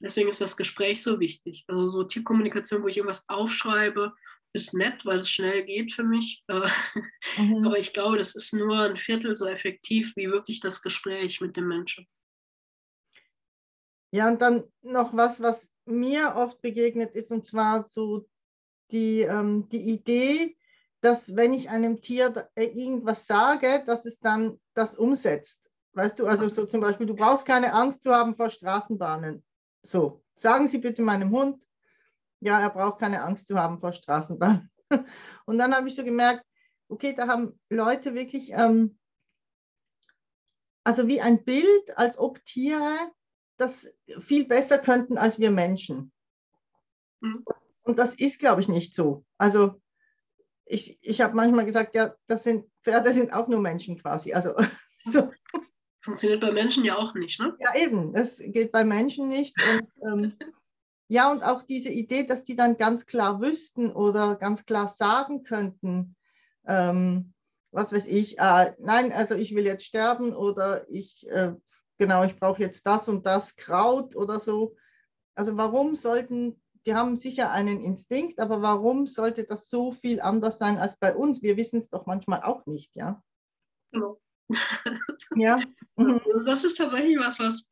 [0.00, 1.64] Deswegen ist das Gespräch so wichtig.
[1.68, 4.12] Also so Tierkommunikation, wo ich irgendwas aufschreibe,
[4.52, 6.44] ist nett, weil es schnell geht für mich.
[7.36, 7.64] Mhm.
[7.64, 11.56] Aber ich glaube, das ist nur ein Viertel so effektiv wie wirklich das Gespräch mit
[11.56, 12.08] dem Menschen.
[14.10, 18.28] Ja, und dann noch was, was mir oft begegnet ist, und zwar so
[18.90, 20.57] die, ähm, die Idee,
[21.00, 25.70] dass wenn ich einem Tier äh, irgendwas sage, dass es dann das umsetzt.
[25.92, 29.44] Weißt du, also so zum Beispiel, du brauchst keine Angst zu haben vor Straßenbahnen.
[29.82, 31.62] So, sagen Sie bitte meinem Hund,
[32.40, 34.70] ja, er braucht keine Angst zu haben vor Straßenbahnen.
[35.46, 36.44] Und dann habe ich so gemerkt,
[36.88, 38.98] okay, da haben Leute wirklich, ähm,
[40.84, 42.96] also wie ein Bild, als ob Tiere
[43.56, 46.12] das viel besser könnten als wir Menschen.
[47.20, 47.44] Mhm.
[47.82, 49.24] Und das ist, glaube ich, nicht so.
[49.36, 49.80] Also
[50.68, 54.32] ich, ich habe manchmal gesagt, ja, das sind Pferde sind auch nur Menschen quasi.
[54.32, 54.54] Also
[55.04, 55.30] so.
[56.00, 57.56] Funktioniert bei Menschen ja auch nicht, ne?
[57.60, 58.12] Ja, eben.
[58.12, 59.54] Das geht bei Menschen nicht.
[59.60, 60.32] Und, ähm,
[61.08, 65.42] ja, und auch diese Idee, dass die dann ganz klar wüssten oder ganz klar sagen
[65.42, 66.16] könnten,
[66.66, 67.34] ähm,
[67.70, 71.52] was weiß ich, äh, nein, also ich will jetzt sterben oder ich, äh,
[71.98, 74.76] genau, ich brauche jetzt das und das Kraut oder so.
[75.34, 80.58] Also warum sollten, die haben sicher einen Instinkt, aber warum sollte das so viel anders
[80.58, 81.42] sein als bei uns?
[81.42, 83.22] Wir wissen es doch manchmal auch nicht, ja.
[83.92, 84.20] Genau.
[85.36, 85.60] ja.
[85.96, 86.20] Mhm.
[86.46, 87.66] Das ist tatsächlich was, was,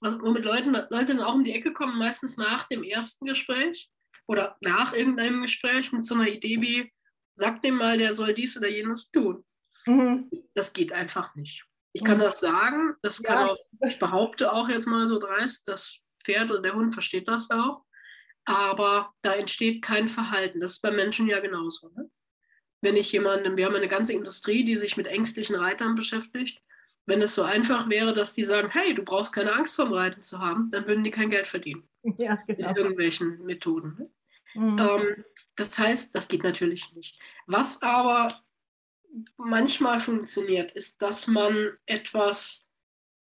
[0.00, 3.90] was womit Leuten, Leute dann auch um die Ecke kommen, meistens nach dem ersten Gespräch
[4.26, 6.92] oder nach irgendeinem Gespräch mit so einer Idee wie,
[7.36, 9.44] sag dem mal, der soll dies oder jenes tun.
[9.86, 10.30] Mhm.
[10.54, 11.64] Das geht einfach nicht.
[11.92, 12.22] Ich kann mhm.
[12.22, 13.52] das sagen, das kann ja.
[13.52, 17.50] auch, ich behaupte auch jetzt mal so dreist, das Pferd oder der Hund versteht das
[17.50, 17.82] auch,
[18.48, 20.60] aber da entsteht kein Verhalten.
[20.60, 21.90] Das ist bei Menschen ja genauso.
[21.96, 22.10] Ne?
[22.80, 26.62] wenn ich jemandem, wir haben eine ganze Industrie, die sich mit ängstlichen Reitern beschäftigt.
[27.06, 30.22] Wenn es so einfach wäre, dass die sagen, hey, du brauchst keine Angst vorm Reiten
[30.22, 31.88] zu haben, dann würden die kein Geld verdienen.
[32.16, 32.68] Ja, genau.
[32.68, 33.96] Mit irgendwelchen Methoden.
[33.98, 34.10] Ne?
[34.54, 34.78] Mhm.
[34.78, 35.24] Ähm,
[35.56, 37.18] das heißt, das geht natürlich nicht.
[37.46, 38.40] Was aber
[39.36, 42.68] manchmal funktioniert, ist, dass man etwas,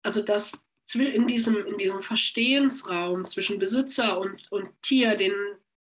[0.03, 0.63] also dass
[0.95, 5.33] in diesem, in diesem Verstehensraum zwischen Besitzer und, und Tier, den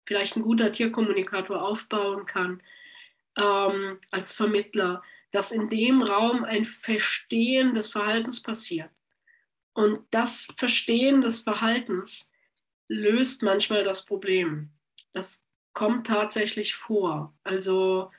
[0.05, 2.61] vielleicht ein guter Tierkommunikator aufbauen kann,
[3.37, 8.89] ähm, als Vermittler, dass in dem Raum ein Verstehen des Verhaltens passiert.
[9.73, 12.31] Und das Verstehen des Verhaltens
[12.87, 14.69] löst manchmal das Problem.
[15.11, 17.33] Das kommt tatsächlich vor.
[17.43, 18.11] Also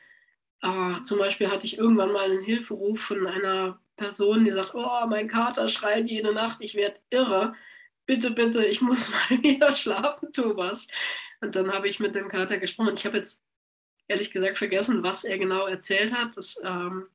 [0.61, 5.07] äh, zum Beispiel hatte ich irgendwann mal einen Hilferuf von einer Person, die sagt, oh,
[5.09, 7.55] mein Kater schreit jede Nacht, ich werde irre.
[8.07, 10.87] Bitte, bitte, ich muss mal wieder schlafen, tu was.
[11.41, 12.95] Und dann habe ich mit dem Kater gesprochen.
[12.97, 13.43] Ich habe jetzt
[14.09, 16.37] ehrlich gesagt vergessen, was er genau erzählt hat.
[16.37, 17.09] Das, ähm,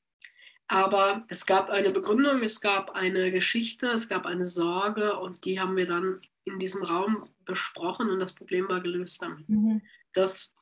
[0.68, 5.60] aber es gab eine Begründung, es gab eine Geschichte, es gab eine Sorge und die
[5.60, 9.48] haben wir dann in diesem Raum besprochen und das Problem war gelöst damit.
[9.50, 9.82] Mhm.
[10.14, 10.56] Das,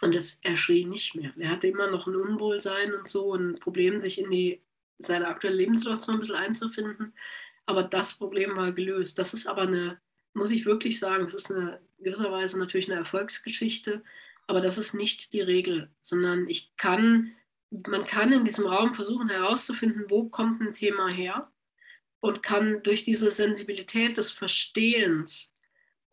[0.00, 1.32] und es, er schrie nicht mehr.
[1.36, 4.62] Er hatte immer noch ein Unwohlsein und so, ein Problem, sich in die,
[4.98, 7.14] seine aktuelle Lebenssituation ein bisschen einzufinden.
[7.66, 9.18] Aber das Problem war gelöst.
[9.18, 10.00] Das ist aber eine,
[10.34, 14.02] muss ich wirklich sagen, es ist eine gewisserweise natürlich eine Erfolgsgeschichte,
[14.46, 17.32] aber das ist nicht die Regel, sondern ich kann,
[17.70, 21.50] man kann in diesem Raum versuchen herauszufinden, wo kommt ein Thema her
[22.20, 25.54] und kann durch diese Sensibilität des Verstehens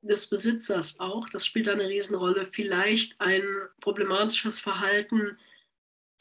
[0.01, 3.43] des Besitzers auch, das spielt eine Riesenrolle, vielleicht ein
[3.81, 5.37] problematisches Verhalten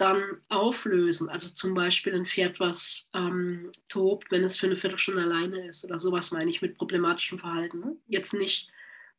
[0.00, 1.28] dann auflösen.
[1.28, 5.84] Also zum Beispiel ein Pferd, was ähm, tobt, wenn es für eine Viertelstunde alleine ist
[5.84, 7.80] oder sowas meine ich mit problematischem Verhalten.
[7.80, 7.96] Ne?
[8.08, 8.70] Jetzt nicht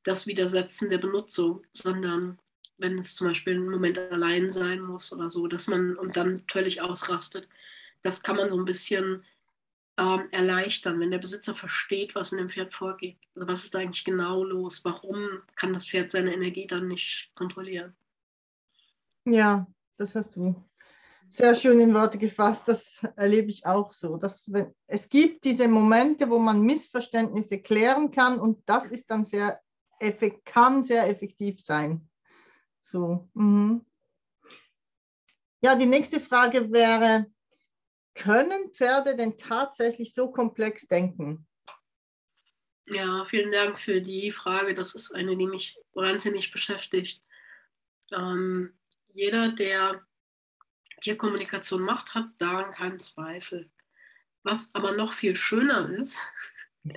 [0.03, 2.39] das Widersetzen der Benutzung, sondern
[2.77, 6.43] wenn es zum Beispiel einen Moment allein sein muss oder so, dass man und dann
[6.49, 7.47] völlig ausrastet.
[8.01, 9.23] Das kann man so ein bisschen
[9.97, 13.17] ähm, erleichtern, wenn der Besitzer versteht, was in dem Pferd vorgeht.
[13.35, 14.83] Also was ist da eigentlich genau los?
[14.83, 17.95] Warum kann das Pferd seine Energie dann nicht kontrollieren?
[19.25, 19.67] Ja,
[19.97, 20.55] das hast du
[21.27, 22.67] sehr schön in Worte gefasst.
[22.67, 24.17] Das erlebe ich auch so.
[24.17, 29.23] Dass, wenn, es gibt diese Momente, wo man Missverständnisse klären kann und das ist dann
[29.25, 29.61] sehr
[30.45, 32.09] kann sehr effektiv sein.
[32.81, 33.29] So.
[33.33, 33.85] Mhm.
[35.61, 37.27] Ja, die nächste Frage wäre,
[38.15, 41.47] können Pferde denn tatsächlich so komplex denken?
[42.87, 44.73] Ja, vielen Dank für die Frage.
[44.73, 47.23] Das ist eine, die mich wahnsinnig beschäftigt.
[48.11, 48.73] Ähm,
[49.13, 50.05] jeder, der
[51.01, 53.69] Tierkommunikation macht, hat daran keinen Zweifel.
[54.43, 56.19] Was aber noch viel schöner ist,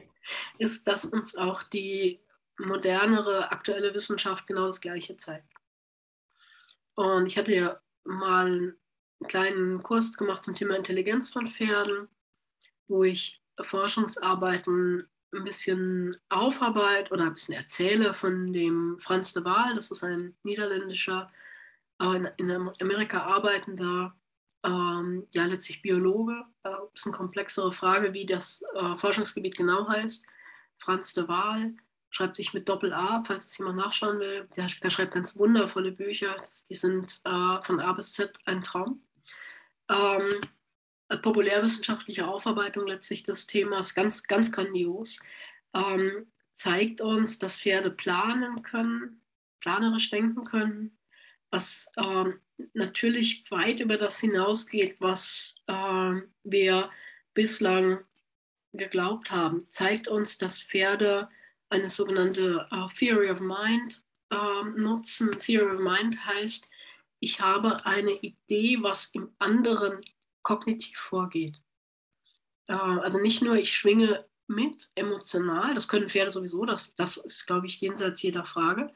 [0.58, 2.20] ist, dass uns auch die
[2.58, 5.52] modernere, aktuelle Wissenschaft genau das Gleiche zeigt.
[6.94, 8.76] Und ich hatte ja mal einen
[9.26, 12.08] kleinen Kurs gemacht zum Thema Intelligenz von Pferden,
[12.86, 19.74] wo ich Forschungsarbeiten ein bisschen aufarbeite oder ein bisschen erzähle von dem Franz de Waal.
[19.74, 21.32] Das ist ein niederländischer,
[21.98, 24.14] in Amerika arbeitender,
[24.64, 26.44] ähm, ja letztlich Biologe.
[26.64, 30.26] Äh, ist eine komplexere Frage, wie das äh, Forschungsgebiet genau heißt.
[30.78, 31.74] Franz de Waal
[32.10, 34.48] schreibt sich mit Doppel-A, falls es jemand nachschauen will.
[34.56, 36.42] Der, der schreibt ganz wundervolle Bücher.
[36.68, 39.02] Die sind äh, von A bis Z ein Traum.
[39.88, 40.40] Ähm,
[41.22, 45.18] populärwissenschaftliche Aufarbeitung letztlich des Themas, ganz, ganz grandios,
[45.74, 49.20] ähm, zeigt uns, dass Pferde planen können,
[49.60, 50.96] planerisch denken können,
[51.50, 52.40] was ähm,
[52.72, 56.90] natürlich weit über das hinausgeht, was äh, wir
[57.34, 58.04] bislang
[58.72, 61.28] geglaubt haben, zeigt uns, dass Pferde
[61.68, 64.02] eine sogenannte uh, Theory of Mind
[64.32, 65.30] uh, nutzen.
[65.38, 66.68] Theory of Mind heißt,
[67.20, 70.00] ich habe eine Idee, was im anderen
[70.42, 71.60] kognitiv vorgeht.
[72.70, 77.46] Uh, also nicht nur, ich schwinge mit emotional, das können Pferde sowieso, das, das ist,
[77.46, 78.92] glaube ich, jenseits jeder Frage.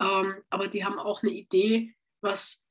[0.00, 2.64] Ähm, aber die haben auch eine Idee, was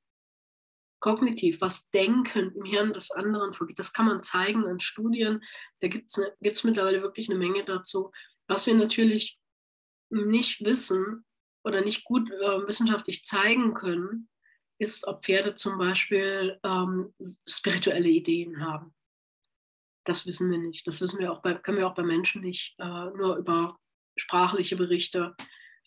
[1.00, 3.80] kognitiv, was Denken im Hirn des anderen vorgeht.
[3.80, 5.44] Das kann man zeigen in Studien.
[5.80, 8.12] Da gibt es ne, mittlerweile wirklich eine Menge dazu.
[8.48, 9.40] Was wir natürlich
[10.10, 11.26] nicht wissen
[11.64, 14.30] oder nicht gut äh, wissenschaftlich zeigen können,
[14.80, 17.14] ist, ob Pferde zum Beispiel ähm,
[17.48, 18.94] spirituelle Ideen haben.
[20.06, 20.88] Das wissen wir nicht.
[20.88, 23.78] Das wissen wir auch bei, können wir auch bei Menschen nicht, äh, nur über
[24.18, 25.36] sprachliche Berichte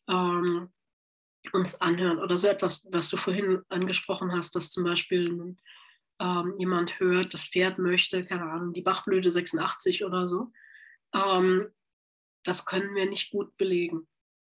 [0.09, 0.73] ähm,
[1.53, 2.19] uns anhören.
[2.19, 5.57] Oder so etwas, was du vorhin angesprochen hast, dass zum Beispiel
[6.21, 10.53] ähm, jemand hört, das Pferd möchte, keine Ahnung, die Bachblüte 86 oder so.
[11.15, 11.69] Ähm,
[12.45, 14.07] das können wir nicht gut belegen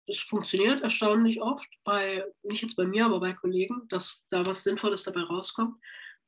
[0.10, 4.64] das funktioniert erstaunlich oft, bei, nicht jetzt bei mir, aber bei Kollegen, dass da was
[4.64, 5.80] Sinnvolles dabei rauskommt.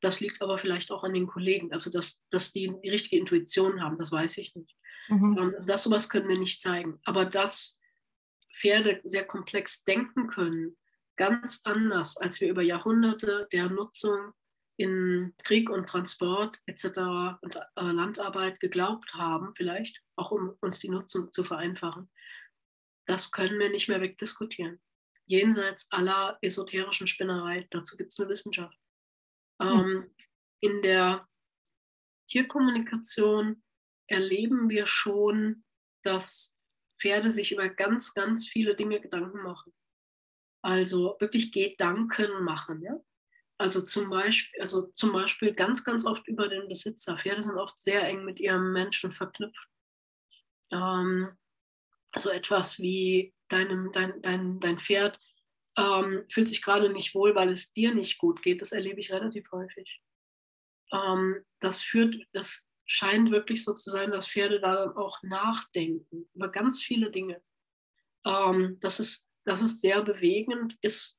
[0.01, 3.81] Das liegt aber vielleicht auch an den Kollegen, also dass, dass die die richtige Intuition
[3.81, 4.75] haben, das weiß ich nicht.
[5.09, 5.37] Mhm.
[5.37, 6.99] Ähm, also das sowas können wir nicht zeigen.
[7.05, 7.79] Aber dass
[8.53, 10.77] Pferde sehr komplex denken können,
[11.17, 14.33] ganz anders, als wir über Jahrhunderte der Nutzung
[14.77, 16.85] in Krieg und Transport etc.
[17.41, 22.09] und äh, Landarbeit geglaubt haben, vielleicht auch um uns die Nutzung zu vereinfachen
[23.05, 24.81] das können wir nicht mehr wegdiskutieren.
[25.25, 28.77] Jenseits aller esoterischen Spinnerei, dazu gibt es eine Wissenschaft.
[29.61, 29.67] Hm.
[29.67, 30.15] Ähm,
[30.61, 31.27] in der
[32.27, 33.63] Tierkommunikation
[34.07, 35.63] erleben wir schon,
[36.03, 36.57] dass
[37.01, 39.73] Pferde sich über ganz, ganz viele Dinge Gedanken machen.
[40.61, 42.81] Also wirklich Gedanken machen.
[42.81, 42.99] Ja?
[43.57, 47.17] Also zum Beispiel, also zum Beispiel ganz, ganz oft über den Besitzer.
[47.17, 49.67] Pferde sind oft sehr eng mit ihrem Menschen verknüpft.
[50.71, 51.37] Ähm,
[52.15, 55.19] so etwas wie deinem, dein, dein, dein Pferd
[55.77, 58.61] ähm, fühlt sich gerade nicht wohl, weil es dir nicht gut geht.
[58.61, 60.01] Das erlebe ich relativ häufig.
[60.91, 66.29] Ähm, das führt, das scheint wirklich so zu sein, dass Pferde da dann auch nachdenken
[66.33, 67.41] über ganz viele Dinge.
[68.25, 71.17] Ähm, das, ist, das ist sehr bewegend, ist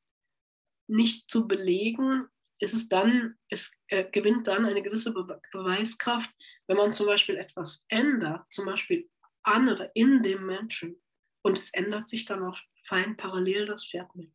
[0.87, 6.31] nicht zu belegen, ist es dann, es äh, gewinnt dann eine gewisse Be Beweiskraft,
[6.67, 9.09] wenn man zum Beispiel etwas ändert, zum Beispiel
[9.43, 11.03] an oder in dem Menschen
[11.43, 14.31] und es ändert sich dann auch fein parallel das Pferd mit.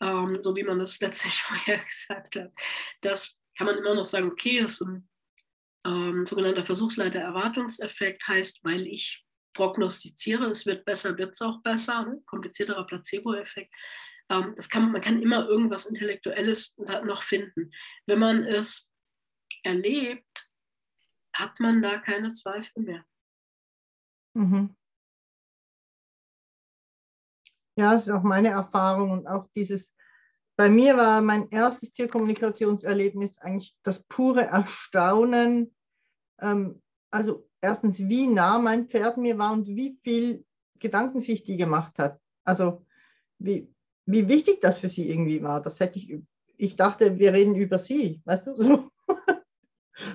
[0.00, 2.52] Ähm, so wie man das letztlich vorher gesagt hat.
[3.00, 5.08] Das kann man immer noch sagen, okay, das ist ein
[5.84, 12.22] ähm, sogenannter Versuchsleiter-Erwartungseffekt, heißt, weil ich prognostiziere, es wird besser, wird es auch besser, ne?
[12.26, 13.72] komplizierterer Placebo-Effekt.
[14.30, 17.70] Ähm, das kann, man kann immer irgendwas Intellektuelles noch finden.
[18.06, 18.90] Wenn man es
[19.62, 20.50] erlebt,
[21.34, 23.04] hat man da keine Zweifel mehr.
[24.34, 24.76] Mhm.
[27.76, 29.94] Ja, das ist auch meine Erfahrung und auch dieses,
[30.56, 35.74] bei mir war mein erstes Tierkommunikationserlebnis eigentlich das pure Erstaunen.
[36.40, 40.44] Ähm, also erstens, wie nah mein Pferd mir war und wie viel
[40.78, 42.20] Gedanken sich die gemacht hat.
[42.44, 42.84] Also
[43.38, 43.72] wie,
[44.06, 45.62] wie wichtig das für sie irgendwie war.
[45.62, 46.18] Das hätte ich,
[46.56, 48.90] ich dachte, wir reden über sie, weißt du, so.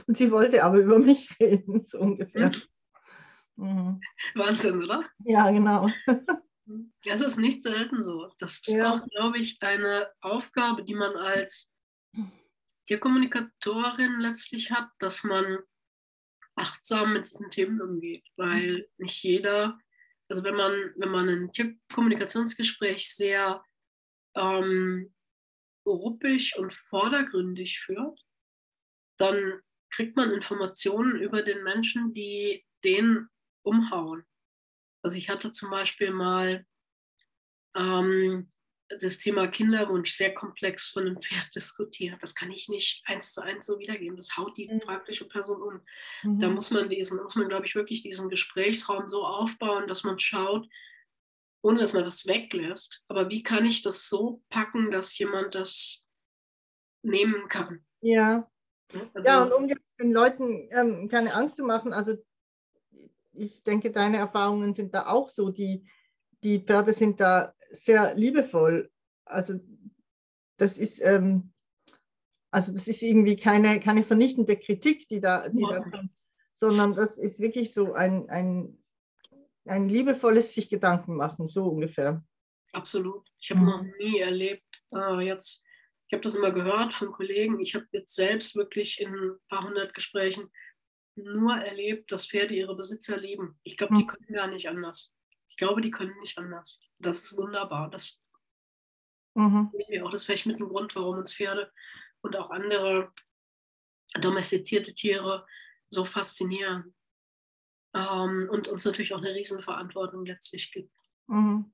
[0.08, 2.52] Und sie wollte aber über mich reden, so ungefähr.
[3.56, 4.02] Mhm.
[4.36, 5.06] Wahnsinn, oder?
[5.24, 5.88] Ja, genau.
[7.04, 8.32] Ja, es ist nicht selten so.
[8.40, 8.94] Das ist ja.
[8.94, 11.72] auch, glaube ich, eine Aufgabe, die man als
[12.88, 15.60] Tierkommunikatorin letztlich hat, dass man
[16.56, 19.80] achtsam mit diesen Themen umgeht, weil nicht jeder,
[20.28, 23.64] also wenn man, wenn man ein Tierkommunikationsgespräch sehr
[24.36, 25.14] ähm,
[25.86, 28.20] ruppig und vordergründig führt,
[29.18, 33.28] dann kriegt man Informationen über den Menschen, die den
[33.64, 34.26] umhauen.
[35.02, 36.66] Also ich hatte zum Beispiel mal
[37.76, 38.50] ähm,
[39.00, 42.22] das Thema Kinderwunsch sehr komplex von einem Pferd diskutiert.
[42.22, 44.18] Das kann ich nicht eins zu eins so wiedergeben.
[44.18, 44.82] Das haut die mhm.
[44.82, 45.82] fragliche Person um.
[46.24, 46.40] Mhm.
[46.40, 50.20] Da muss man diesen, muss man, glaube ich, wirklich diesen Gesprächsraum so aufbauen, dass man
[50.20, 50.68] schaut,
[51.62, 53.04] ohne dass man das weglässt.
[53.08, 56.06] Aber wie kann ich das so packen, dass jemand das
[57.04, 57.86] nehmen kann?
[58.02, 58.50] Ja.
[59.14, 62.16] Also, ja, und um den Leuten ähm, keine Angst zu machen, also
[63.38, 65.50] ich denke, deine Erfahrungen sind da auch so.
[65.50, 65.88] Die,
[66.44, 68.92] die Pferde sind da sehr liebevoll.
[69.26, 69.60] Also
[70.58, 71.54] das ist, ähm,
[72.52, 75.80] also das ist irgendwie keine, keine vernichtende Kritik, die da, die ja.
[75.80, 76.12] da kommt,
[76.56, 78.78] sondern das ist wirklich so ein, ein
[79.68, 82.24] ein liebevolles sich Gedanken machen, so ungefähr.
[82.74, 83.28] Absolut.
[83.40, 83.68] Ich habe mhm.
[83.68, 85.66] noch nie erlebt, äh, jetzt,
[86.08, 89.64] ich habe das immer gehört von Kollegen, ich habe jetzt selbst wirklich in ein paar
[89.64, 90.50] hundert Gesprächen
[91.18, 93.60] nur erlebt, dass Pferde ihre Besitzer lieben.
[93.64, 94.08] Ich glaube, die mhm.
[94.08, 95.12] können gar nicht anders.
[95.50, 96.80] Ich glaube, die können nicht anders.
[97.00, 97.90] Das ist wunderbar.
[97.90, 98.22] Das
[99.34, 99.72] mhm.
[100.04, 101.72] auch das vielleicht mit dem Grund, warum uns Pferde
[102.22, 103.12] und auch andere
[104.22, 105.46] domestizierte Tiere
[105.88, 106.94] so faszinieren
[107.94, 110.94] ähm, und uns natürlich auch eine Riesenverantwortung letztlich gibt.
[111.28, 111.74] Mhm.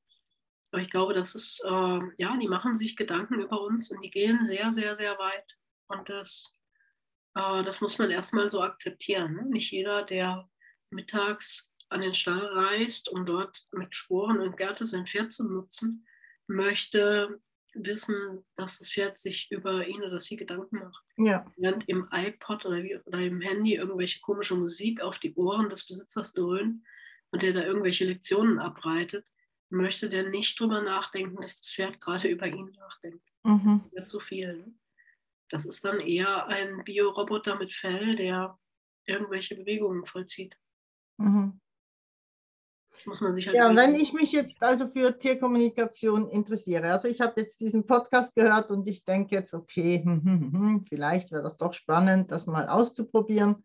[0.71, 4.09] Aber ich glaube, das ist, äh, ja, die machen sich Gedanken über uns und die
[4.09, 5.57] gehen sehr, sehr, sehr weit.
[5.87, 6.55] Und das,
[7.35, 9.35] äh, das muss man erstmal so akzeptieren.
[9.35, 9.45] Ne?
[9.45, 10.49] Nicht jeder, der
[10.89, 16.07] mittags an den Stall reist, um dort mit Sporen und Gärte sein Pferd zu nutzen,
[16.47, 17.39] möchte
[17.75, 21.03] wissen, dass das Pferd sich über ihn oder sie Gedanken macht.
[21.17, 21.51] Ja.
[21.57, 25.85] Während im iPod oder, wie, oder im Handy irgendwelche komische Musik auf die Ohren des
[25.87, 26.83] Besitzers dröhnt
[27.31, 29.25] und der da irgendwelche Lektionen abreitet,
[29.69, 33.27] möchte der nicht drüber nachdenken, dass das Pferd gerade über ihn nachdenkt.
[33.43, 33.81] Mhm.
[33.93, 34.57] Das ist zu viel.
[34.57, 34.73] Ne?
[35.53, 38.57] Das ist dann eher ein Bioroboter mit Fell, der
[39.05, 40.57] irgendwelche Bewegungen vollzieht.
[41.17, 41.59] Mhm
[43.05, 47.21] muss man sich halt Ja, wenn ich mich jetzt also für Tierkommunikation interessiere, also ich
[47.21, 51.43] habe jetzt diesen Podcast gehört und ich denke jetzt, okay, hm, hm, hm, vielleicht wäre
[51.43, 53.63] das doch spannend, das mal auszuprobieren.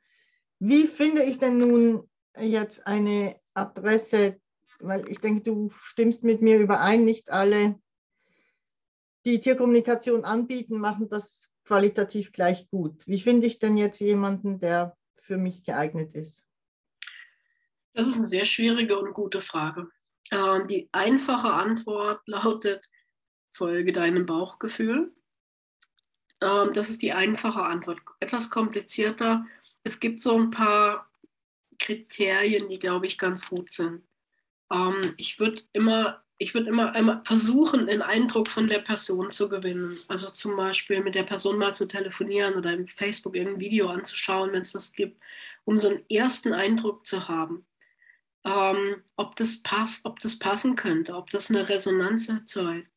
[0.58, 2.08] Wie finde ich denn nun
[2.38, 4.40] jetzt eine Adresse,
[4.80, 7.78] weil ich denke, du stimmst mit mir überein, nicht alle,
[9.24, 13.06] die Tierkommunikation anbieten, machen das qualitativ gleich gut.
[13.06, 16.48] Wie finde ich denn jetzt jemanden, der für mich geeignet ist?
[17.92, 19.90] Das ist eine sehr schwierige und gute Frage.
[20.30, 22.88] Ähm, die einfache Antwort lautet,
[23.50, 25.12] folge deinem Bauchgefühl.
[26.40, 28.00] Ähm, das ist die einfache Antwort.
[28.20, 29.44] Etwas komplizierter.
[29.82, 31.10] Es gibt so ein paar
[31.78, 34.08] Kriterien, die, glaube ich, ganz gut sind.
[34.72, 39.48] Ähm, ich würde immer ich würde immer, immer versuchen, einen Eindruck von der Person zu
[39.48, 39.98] gewinnen.
[40.06, 44.52] Also zum Beispiel mit der Person mal zu telefonieren oder im Facebook irgendein Video anzuschauen,
[44.52, 45.20] wenn es das gibt,
[45.64, 47.66] um so einen ersten Eindruck zu haben.
[48.44, 52.88] Ähm, ob das passt, ob das passen könnte, ob das eine Resonanz erzeugt.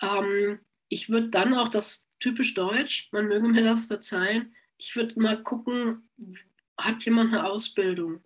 [0.00, 5.20] Ähm, ich würde dann auch das typisch Deutsch, man möge mir das verzeihen, ich würde
[5.20, 6.08] mal gucken,
[6.78, 8.24] hat jemand eine Ausbildung?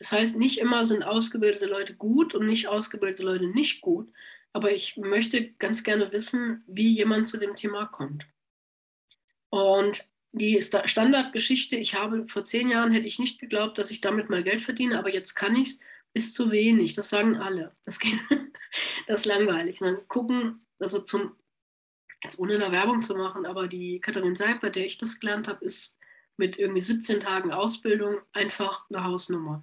[0.00, 4.10] Das heißt, nicht immer sind ausgebildete Leute gut und nicht ausgebildete Leute nicht gut,
[4.54, 8.26] aber ich möchte ganz gerne wissen, wie jemand zu dem Thema kommt.
[9.50, 14.30] Und die Standardgeschichte, ich habe vor zehn Jahren hätte ich nicht geglaubt, dass ich damit
[14.30, 15.80] mal Geld verdiene, aber jetzt kann ich es,
[16.14, 16.94] ist zu wenig.
[16.94, 17.76] Das sagen alle.
[17.84, 18.18] Das, geht,
[19.06, 19.82] das ist langweilig.
[19.82, 21.36] Und dann gucken, also zum,
[22.24, 25.46] jetzt ohne eine Werbung zu machen, aber die Katharin Seib, bei der ich das gelernt
[25.46, 25.98] habe, ist
[26.38, 29.62] mit irgendwie 17 Tagen Ausbildung einfach eine Hausnummer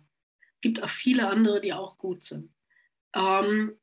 [0.62, 2.54] gibt auch viele andere, die auch gut sind.
[3.16, 3.78] Ähm,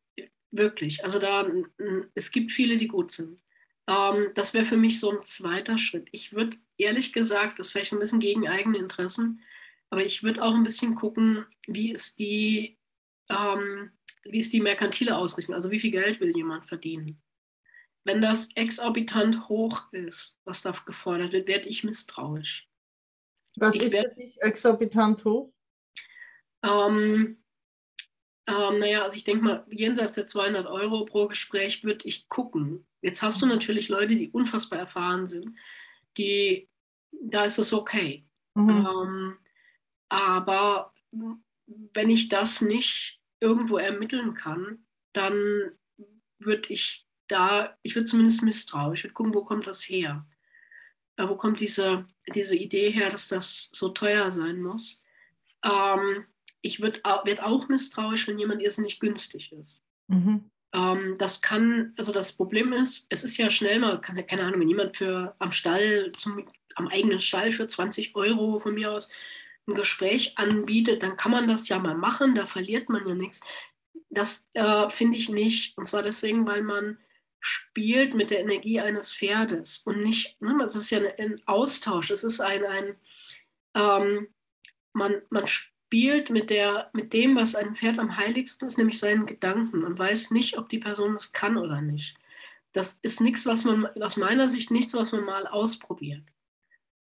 [0.51, 1.49] wirklich, also da,
[2.15, 3.41] es gibt viele, die gut sind.
[3.87, 6.09] Ähm, das wäre für mich so ein zweiter Schritt.
[6.13, 9.43] Ich würde ehrlich gesagt, das wäre vielleicht ein bisschen gegen eigene Interessen,
[9.91, 12.79] aber ich würde auch ein bisschen gucken, wie ist die,
[13.29, 13.93] ähm,
[14.25, 17.21] wie ist die merkantile Ausrichtung, also wie viel Geld will jemand verdienen.
[18.05, 22.69] Wenn das exorbitant hoch ist, was da gefordert wird, werde ich misstrauisch.
[23.57, 25.53] Was ich ist werd, für dich exorbitant hoch?
[26.65, 27.37] Ähm,
[28.47, 32.87] ähm, naja, also ich denke mal, jenseits der 200 Euro pro Gespräch würde ich gucken.
[33.03, 35.57] Jetzt hast du natürlich Leute, die unfassbar erfahren sind,
[36.17, 36.69] die,
[37.13, 38.27] da ist es okay.
[38.55, 38.87] Mhm.
[38.87, 39.37] Ähm,
[40.09, 40.93] aber
[41.93, 45.73] wenn ich das nicht irgendwo ermitteln kann, dann
[46.39, 50.27] würde ich da, ich würde zumindest misstrauisch, ich würde gucken, wo kommt das her?
[51.17, 55.03] Äh, wo kommt diese, diese Idee her, dass das so teuer sein muss?
[55.63, 56.27] Ähm,
[56.65, 59.83] ich werde werd auch misstrauisch, wenn jemand irrsinnig günstig ist.
[60.09, 60.51] Mhm.
[60.73, 64.61] Ähm, das kann, also das Problem ist, es ist ja schnell mal, keine, keine Ahnung,
[64.61, 69.11] wenn jemand für am Stall, zum, am eigenen Stall für 20 Euro von mir aus
[69.69, 73.41] ein Gespräch anbietet, dann kann man das ja mal machen, da verliert man ja nichts.
[74.09, 75.77] Das äh, finde ich nicht.
[75.77, 76.99] Und zwar deswegen, weil man
[77.41, 82.25] spielt mit der Energie eines Pferdes und nicht, ne, es ist ja ein Austausch, es
[82.25, 82.97] ist ein, ein
[83.75, 84.29] ähm,
[84.95, 85.47] man, man
[85.87, 89.99] spielt mit, der, mit dem, was ein Pferd am heiligsten ist, nämlich seinen Gedanken und
[89.99, 92.17] weiß nicht, ob die Person das kann oder nicht.
[92.73, 96.23] Das ist nichts, was man aus meiner Sicht nichts, was man mal ausprobiert.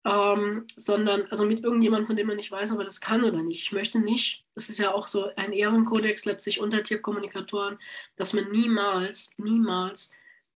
[0.05, 3.43] Ähm, sondern also mit irgendjemandem, von dem man nicht weiß, ob er das kann oder
[3.43, 3.61] nicht.
[3.61, 7.79] Ich möchte nicht, das ist ja auch so ein Ehrenkodex letztlich unter Tierkommunikatoren,
[8.17, 10.11] dass man niemals, niemals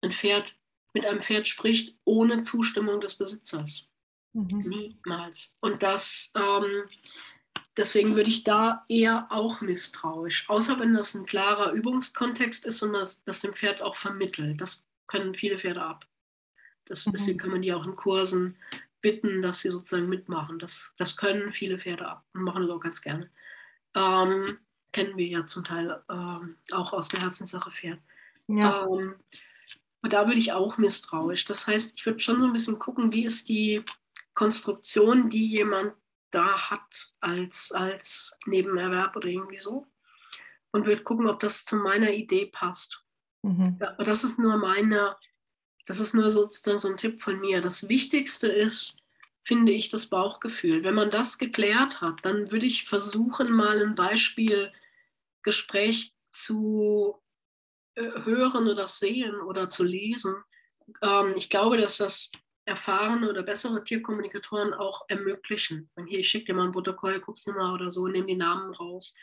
[0.01, 0.55] ein Pferd
[0.93, 3.87] mit einem Pferd spricht ohne Zustimmung des Besitzers.
[4.33, 4.59] Mhm.
[4.67, 5.55] Niemals.
[5.61, 6.83] Und das ähm,
[7.77, 12.93] Deswegen würde ich da eher auch misstrauisch, außer wenn das ein klarer Übungskontext ist und
[12.93, 14.59] das, das dem Pferd auch vermittelt.
[14.59, 16.05] Das können viele Pferde ab.
[16.85, 17.11] Das, mhm.
[17.13, 18.57] Deswegen kann man die auch in Kursen
[19.01, 20.59] bitten, dass sie sozusagen mitmachen.
[20.59, 23.29] Das, das können viele Pferde ab und machen das auch ganz gerne.
[23.95, 24.57] Ähm,
[24.91, 27.99] kennen wir ja zum Teil ähm, auch aus der Herzenssache Pferd.
[28.47, 28.85] Ja.
[28.85, 29.15] Ähm,
[30.01, 31.45] und da würde ich auch misstrauisch.
[31.45, 33.83] Das heißt, ich würde schon so ein bisschen gucken, wie ist die
[34.33, 35.93] Konstruktion, die jemand
[36.31, 39.87] da hat als, als Nebenerwerb oder irgendwie so.
[40.71, 43.03] Und würde gucken, ob das zu meiner Idee passt.
[43.41, 43.77] Mhm.
[43.79, 45.15] Aber das ist nur meine,
[45.85, 47.61] das ist nur sozusagen so ein Tipp von mir.
[47.61, 48.97] Das Wichtigste ist,
[49.43, 50.83] finde ich, das Bauchgefühl.
[50.83, 57.19] Wenn man das geklärt hat, dann würde ich versuchen, mal ein Beispielgespräch zu
[57.95, 60.35] äh, hören oder sehen oder zu lesen.
[61.01, 62.31] Ähm, ich glaube, dass das
[62.69, 65.89] erfahrene oder bessere Tierkommunikatoren auch ermöglichen.
[66.07, 69.13] Hier, ich schicke dir mal ein Protokoll, guck's mal oder so, nehme die Namen raus.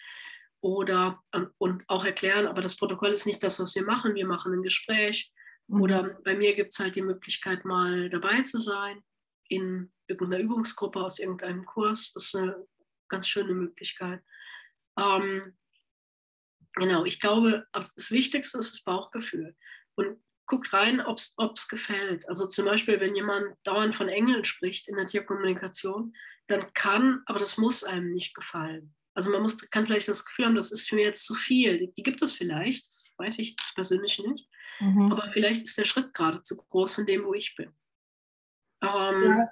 [0.61, 4.15] Oder ähm, und auch erklären, aber das Protokoll ist nicht das, was wir machen.
[4.17, 5.33] Wir machen ein Gespräch.
[5.69, 5.81] Mhm.
[5.81, 9.03] Oder bei mir gibt es halt die Möglichkeit, mal dabei zu sein
[9.49, 12.13] in irgendeiner Übungsgruppe aus irgendeinem Kurs.
[12.13, 12.67] Das ist eine
[13.09, 14.23] ganz schöne Möglichkeit.
[14.99, 15.57] Ähm,
[16.75, 19.55] genau, ich glaube, das Wichtigste ist das Bauchgefühl.
[19.95, 22.29] Und guckt rein, ob es gefällt.
[22.29, 26.15] Also zum Beispiel, wenn jemand dauernd von Engeln spricht in der Tierkommunikation,
[26.47, 28.95] dann kann, aber das muss einem nicht gefallen.
[29.15, 31.79] Also man muss, kann vielleicht das Gefühl haben, das ist mir jetzt zu viel.
[31.79, 34.49] Die, die gibt es vielleicht, das weiß ich persönlich nicht.
[34.79, 35.11] Mhm.
[35.11, 37.73] Aber vielleicht ist der Schritt gerade zu groß von dem, wo ich bin.
[38.83, 39.49] Ähm, ja.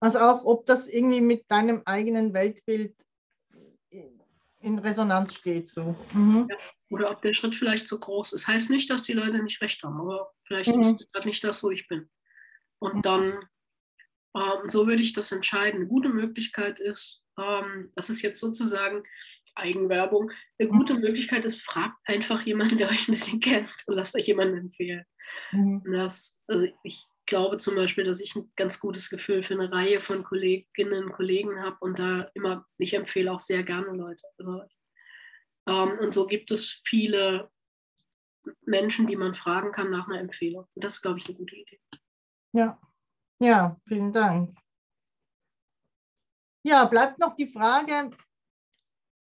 [0.00, 2.94] Also auch, ob das irgendwie mit deinem eigenen Weltbild
[4.62, 5.68] in Resonanz steht.
[5.68, 5.96] So.
[6.12, 6.48] Mhm.
[6.50, 6.56] Ja,
[6.90, 8.46] oder ob der Schritt vielleicht zu groß ist.
[8.46, 10.80] Heißt nicht, dass die Leute nicht recht haben, aber vielleicht mhm.
[10.80, 12.08] ist es gerade nicht das, wo ich bin.
[12.78, 13.02] Und mhm.
[13.02, 13.48] dann,
[14.36, 15.80] ähm, so würde ich das entscheiden.
[15.80, 19.02] Eine gute Möglichkeit ist, ähm, das ist jetzt sozusagen
[19.54, 20.30] Eigenwerbung.
[20.58, 20.78] Eine Mhm.
[20.78, 24.58] gute Möglichkeit ist, fragt einfach jemanden, der euch ein bisschen kennt und lasst euch jemanden
[24.58, 25.04] empfehlen.
[25.52, 25.82] Mhm.
[25.92, 30.00] Das, also ich glaube zum Beispiel, dass ich ein ganz gutes Gefühl für eine Reihe
[30.00, 34.24] von Kolleginnen und Kollegen habe und da immer, ich empfehle auch sehr gerne Leute.
[34.38, 34.62] Also,
[35.68, 37.50] ähm, und so gibt es viele
[38.62, 40.66] Menschen, die man fragen kann nach einer Empfehlung.
[40.74, 41.80] Und das ist, glaube ich, eine gute Idee.
[42.52, 42.80] Ja,
[43.40, 44.56] ja, vielen Dank.
[46.64, 48.10] Ja, bleibt noch die Frage,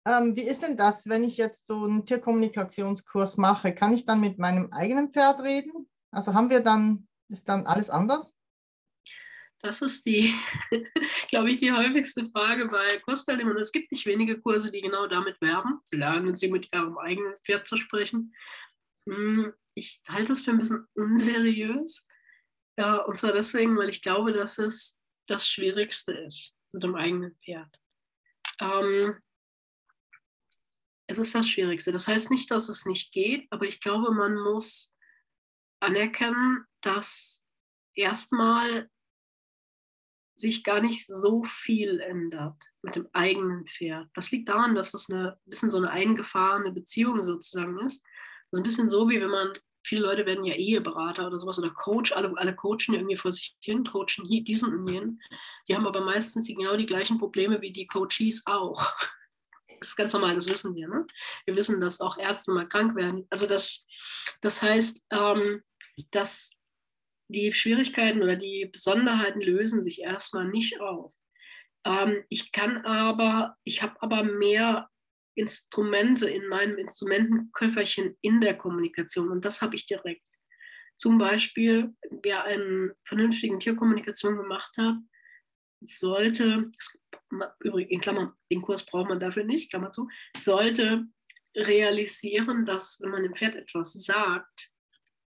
[0.07, 3.75] ähm, wie ist denn das, wenn ich jetzt so einen Tierkommunikationskurs mache?
[3.75, 5.89] Kann ich dann mit meinem eigenen Pferd reden?
[6.11, 8.33] Also haben wir dann, ist dann alles anders?
[9.63, 10.35] Das ist die,
[11.29, 13.59] glaube ich, die häufigste Frage bei Kursteilnehmern.
[13.59, 15.81] Es gibt nicht wenige Kurse, die genau damit werben.
[15.93, 18.35] Lernen Sie mit Ihrem eigenen Pferd zu sprechen.
[19.07, 22.07] Hm, Ich halte es für ein bisschen unseriös.
[23.07, 27.79] Und zwar deswegen, weil ich glaube, dass es das Schwierigste ist mit dem eigenen Pferd.
[28.61, 29.21] Ähm,
[31.07, 31.93] es ist das Schwierigste.
[31.93, 34.95] Das heißt nicht, dass es nicht geht, aber ich glaube, man muss
[35.81, 37.45] anerkennen, dass
[37.95, 38.89] erstmal
[40.41, 44.09] sich gar nicht so viel ändert mit dem eigenen Pferd.
[44.15, 48.03] Das liegt daran, dass es eine ein bisschen so eine eingefahrene Beziehung sozusagen ist.
[48.51, 49.53] Also ein bisschen so, wie wenn man,
[49.85, 53.57] viele Leute werden ja Eheberater oder sowas oder Coach, alle, alle coachen irgendwie vor sich
[53.61, 55.21] hin, coachen hier, diesen und jenen.
[55.69, 58.83] Die haben aber meistens die, genau die gleichen Probleme wie die Coaches auch.
[59.79, 60.89] Das ist ganz normal, das wissen wir.
[60.89, 61.07] Ne?
[61.47, 63.27] Wir wissen, dass auch Ärzte mal krank werden.
[63.31, 63.87] Also das,
[64.43, 65.63] das heißt, ähm,
[66.11, 66.51] dass
[67.31, 71.13] die Schwierigkeiten oder die Besonderheiten lösen sich erstmal nicht auf.
[71.85, 74.89] Ähm, ich kann aber, ich habe aber mehr
[75.35, 80.23] Instrumente in meinem Instrumentenköfferchen in der Kommunikation und das habe ich direkt.
[80.97, 84.97] Zum Beispiel, wer eine vernünftige Tierkommunikation gemacht hat,
[85.81, 86.71] sollte,
[87.61, 91.07] übrigens in Klammern, den Kurs braucht man dafür nicht, Klammer zu, sollte
[91.57, 94.70] realisieren, dass wenn man dem Pferd etwas sagt,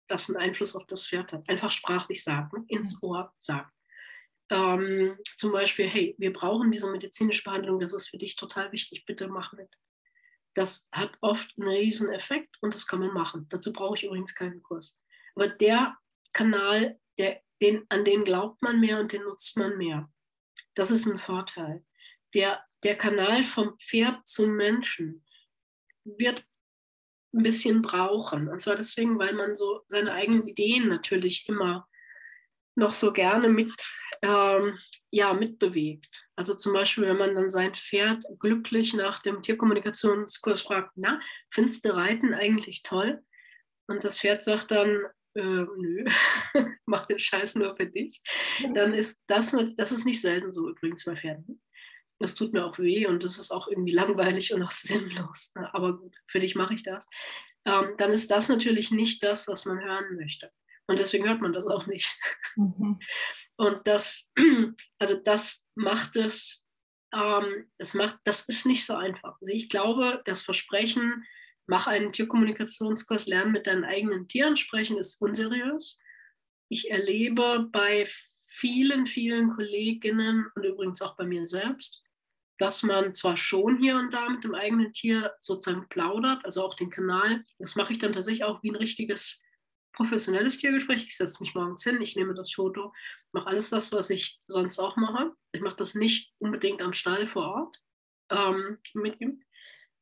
[0.09, 1.48] das einen Einfluss auf das Pferd hat.
[1.48, 3.70] Einfach sprachlich sagen, ins Ohr sagen.
[4.50, 9.07] Ähm, zum Beispiel, hey, wir brauchen diese medizinische Behandlung, das ist für dich total wichtig,
[9.07, 9.70] bitte mach mit.
[10.55, 13.46] Das hat oft einen riesen Effekt und das kann man machen.
[13.48, 15.00] Dazu brauche ich übrigens keinen Kurs.
[15.34, 15.96] Aber der
[16.32, 20.11] Kanal, der, den, an den glaubt man mehr und den nutzt man mehr.
[20.74, 21.84] Das ist ein Vorteil.
[22.34, 25.24] Der, der Kanal vom Pferd zum Menschen
[26.05, 26.44] wird
[27.33, 28.49] ein bisschen brauchen.
[28.49, 31.89] Und zwar deswegen, weil man so seine eigenen Ideen natürlich immer
[32.74, 33.72] noch so gerne mit,
[34.22, 34.78] ähm,
[35.11, 36.24] ja, mitbewegt.
[36.37, 41.20] Also zum Beispiel, wenn man dann sein Pferd glücklich nach dem Tierkommunikationskurs fragt, na,
[41.51, 43.22] findest du Reiten eigentlich toll?
[43.89, 45.03] Und das Pferd sagt dann,
[45.35, 45.43] äh,
[45.76, 46.05] nö,
[46.87, 48.22] mach den Scheiß nur für dich.
[48.74, 51.61] Dann ist das, das ist nicht selten so übrigens bei Pferden.
[52.23, 55.53] Das tut mir auch weh und das ist auch irgendwie langweilig und auch sinnlos.
[55.73, 57.07] Aber gut, für dich mache ich das.
[57.64, 60.51] Ähm, dann ist das natürlich nicht das, was man hören möchte.
[60.87, 62.11] Und deswegen hört man das auch nicht.
[62.57, 62.99] Mhm.
[63.57, 64.31] Und das,
[64.99, 66.66] also das macht es,
[67.14, 69.37] ähm, das macht, das ist nicht so einfach.
[69.41, 71.25] Also ich glaube, das Versprechen,
[71.66, 75.99] mach einen Tierkommunikationskurs, lern mit deinen eigenen Tieren sprechen, ist unseriös.
[76.68, 78.09] Ich erlebe bei
[78.47, 82.03] vielen, vielen Kolleginnen und übrigens auch bei mir selbst,
[82.59, 86.74] dass man zwar schon hier und da mit dem eigenen Tier sozusagen plaudert, also auch
[86.74, 89.42] den Kanal, das mache ich dann tatsächlich auch wie ein richtiges
[89.92, 91.05] professionelles Tiergespräch.
[91.05, 92.92] Ich setze mich morgens hin, ich nehme das Foto,
[93.32, 95.32] mache alles das, was ich sonst auch mache.
[95.53, 97.78] Ich mache das nicht unbedingt am Stall vor Ort
[98.30, 99.42] ähm, mit ihm,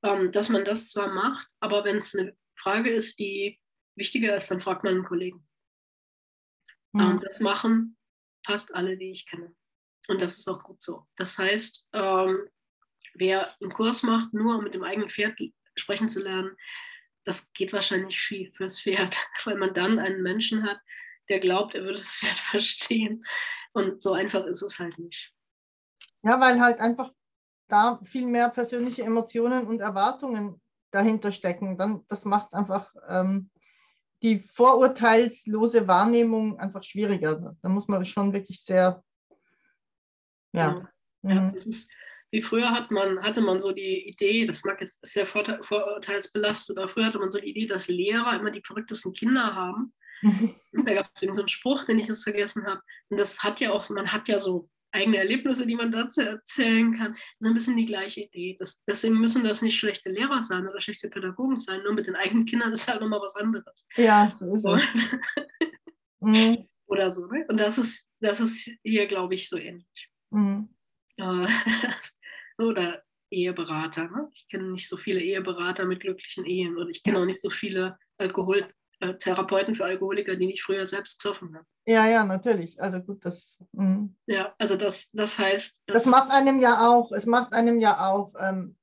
[0.03, 3.59] ähm, dass man das zwar macht, aber wenn es eine Frage ist, die
[3.96, 5.46] wichtiger ist, dann fragt man einen Kollegen.
[6.92, 7.01] Mhm.
[7.01, 7.96] Ähm, das machen
[8.44, 9.55] fast alle, die ich kenne.
[10.11, 11.07] Und das ist auch gut so.
[11.15, 12.49] Das heißt, ähm,
[13.15, 15.39] wer einen Kurs macht, nur um mit dem eigenen Pferd
[15.77, 16.57] sprechen zu lernen,
[17.23, 20.81] das geht wahrscheinlich schief fürs Pferd, weil man dann einen Menschen hat,
[21.29, 23.25] der glaubt, er würde das Pferd verstehen.
[23.73, 25.33] Und so einfach ist es halt nicht.
[26.25, 27.13] Ja, weil halt einfach
[27.69, 31.79] da viel mehr persönliche Emotionen und Erwartungen dahinter stecken.
[31.79, 33.49] Dann, das macht einfach ähm,
[34.23, 37.57] die vorurteilslose Wahrnehmung einfach schwieriger.
[37.63, 39.05] Da muss man schon wirklich sehr,
[40.53, 40.88] ja.
[41.22, 41.55] Ja, ja Mhm.
[41.55, 41.90] das ist,
[42.30, 46.88] wie früher hat man, hatte man so die Idee, das mag jetzt sehr vorurteilsbelastet, aber
[46.88, 49.92] früher hatte man so die Idee, dass Lehrer immer die verrücktesten Kinder haben.
[50.72, 52.80] Da gab es so einen Spruch, den ich jetzt vergessen habe.
[53.09, 56.92] Und das hat ja auch, man hat ja so eigene Erlebnisse, die man dazu erzählen
[56.94, 57.12] kann.
[57.12, 58.57] Das ist ein bisschen die gleiche Idee.
[58.59, 61.82] Das, deswegen müssen das nicht schlechte Lehrer sein oder schlechte Pädagogen sein.
[61.82, 63.86] Nur mit den eigenen Kindern ist halt nochmal was anderes.
[63.96, 64.74] Ja, so ist So.
[64.74, 64.82] es.
[66.20, 66.68] Mhm.
[66.86, 67.26] Oder so.
[67.26, 67.46] Ne?
[67.48, 70.10] Und das ist, das ist hier, glaube ich, so ähnlich.
[70.31, 70.68] Mhm.
[71.16, 71.47] Äh,
[71.83, 72.18] das,
[72.59, 74.09] oder Eheberater.
[74.09, 74.28] Ne?
[74.33, 77.51] Ich kenne nicht so viele Eheberater mit glücklichen Ehen und ich kenne auch nicht so
[77.51, 81.66] viele Alkoholtherapeuten für Alkoholiker, die nicht früher selbst gesoffen haben.
[81.87, 82.81] Ja, ja, natürlich.
[82.81, 83.62] Also gut, das.
[83.72, 84.09] Mh.
[84.26, 85.83] Ja, also das, das heißt.
[85.87, 88.76] Das macht einem ja auch, es macht einem ja auch ähm,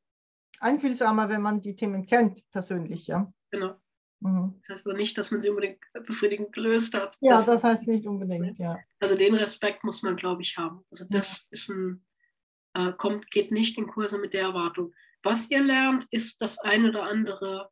[0.60, 3.32] einfühlsamer, wenn man die Themen kennt, persönlich, ja.
[3.52, 3.76] Genau.
[4.20, 4.56] Mhm.
[4.60, 7.18] Das heißt aber nicht, dass man sie unbedingt befriedigend gelöst hat.
[7.22, 8.80] Ja, das, heißt nicht unbedingt, ja.
[9.00, 10.84] Also den Respekt muss man, glaube ich, haben.
[10.92, 12.06] Also das ist ein,
[12.74, 14.94] äh, kommt, geht nicht in Kurse mit der Erwartung.
[15.24, 17.70] Was ihr lernt, ist das ein oder andere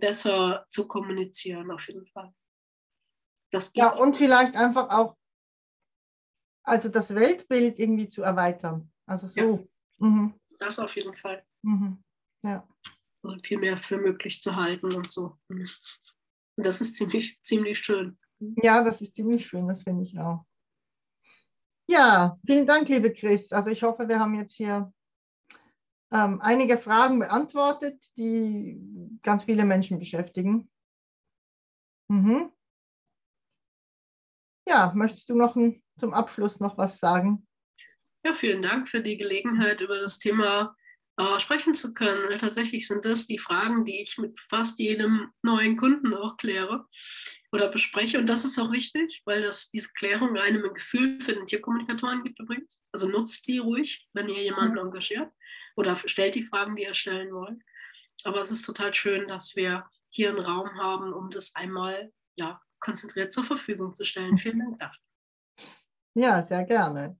[0.00, 2.32] besser zu kommunizieren, auf jeden Fall.
[3.50, 5.16] Das ja, und vielleicht einfach auch,
[6.64, 8.92] also das Weltbild irgendwie zu erweitern.
[9.06, 9.40] Also so.
[9.40, 10.34] Ja, mhm.
[10.58, 11.44] Das auf jeden Fall.
[11.62, 12.02] Mhm.
[12.42, 12.68] Ja.
[13.42, 15.36] Viel mehr für möglich zu halten und so.
[15.48, 15.68] Und
[16.56, 18.18] das ist ziemlich, ziemlich schön.
[18.62, 20.44] Ja, das ist ziemlich schön, das finde ich auch.
[21.90, 23.52] Ja, vielen Dank, liebe Chris.
[23.52, 24.92] Also ich hoffe, wir haben jetzt hier
[26.12, 28.78] ähm, einige Fragen beantwortet, die
[29.22, 30.70] ganz viele Menschen beschäftigen.
[32.08, 32.52] Mhm.
[34.68, 37.46] Ja, möchtest du noch ein, zum Abschluss noch was sagen?
[38.24, 40.76] Ja, vielen Dank für die Gelegenheit, über das Thema
[41.18, 42.38] äh, sprechen zu können.
[42.38, 46.86] Tatsächlich sind das die Fragen, die ich mit fast jedem neuen Kunden auch kläre
[47.50, 48.18] oder bespreche.
[48.18, 52.22] Und das ist auch wichtig, weil das diese Klärung einem ein Gefühl für den Tierkommunikatoren
[52.22, 52.82] gibt übrigens.
[52.92, 54.86] Also nutzt die ruhig, wenn ihr jemanden mhm.
[54.86, 55.32] engagiert
[55.76, 57.60] oder stellt die Fragen, die ihr stellen wollt.
[58.22, 62.60] Aber es ist total schön, dass wir hier einen Raum haben, um das einmal ja,
[62.78, 64.38] konzentriert zur Verfügung zu stellen.
[64.38, 65.02] Vielen Dank dafür.
[66.14, 67.18] Ja, sehr gerne.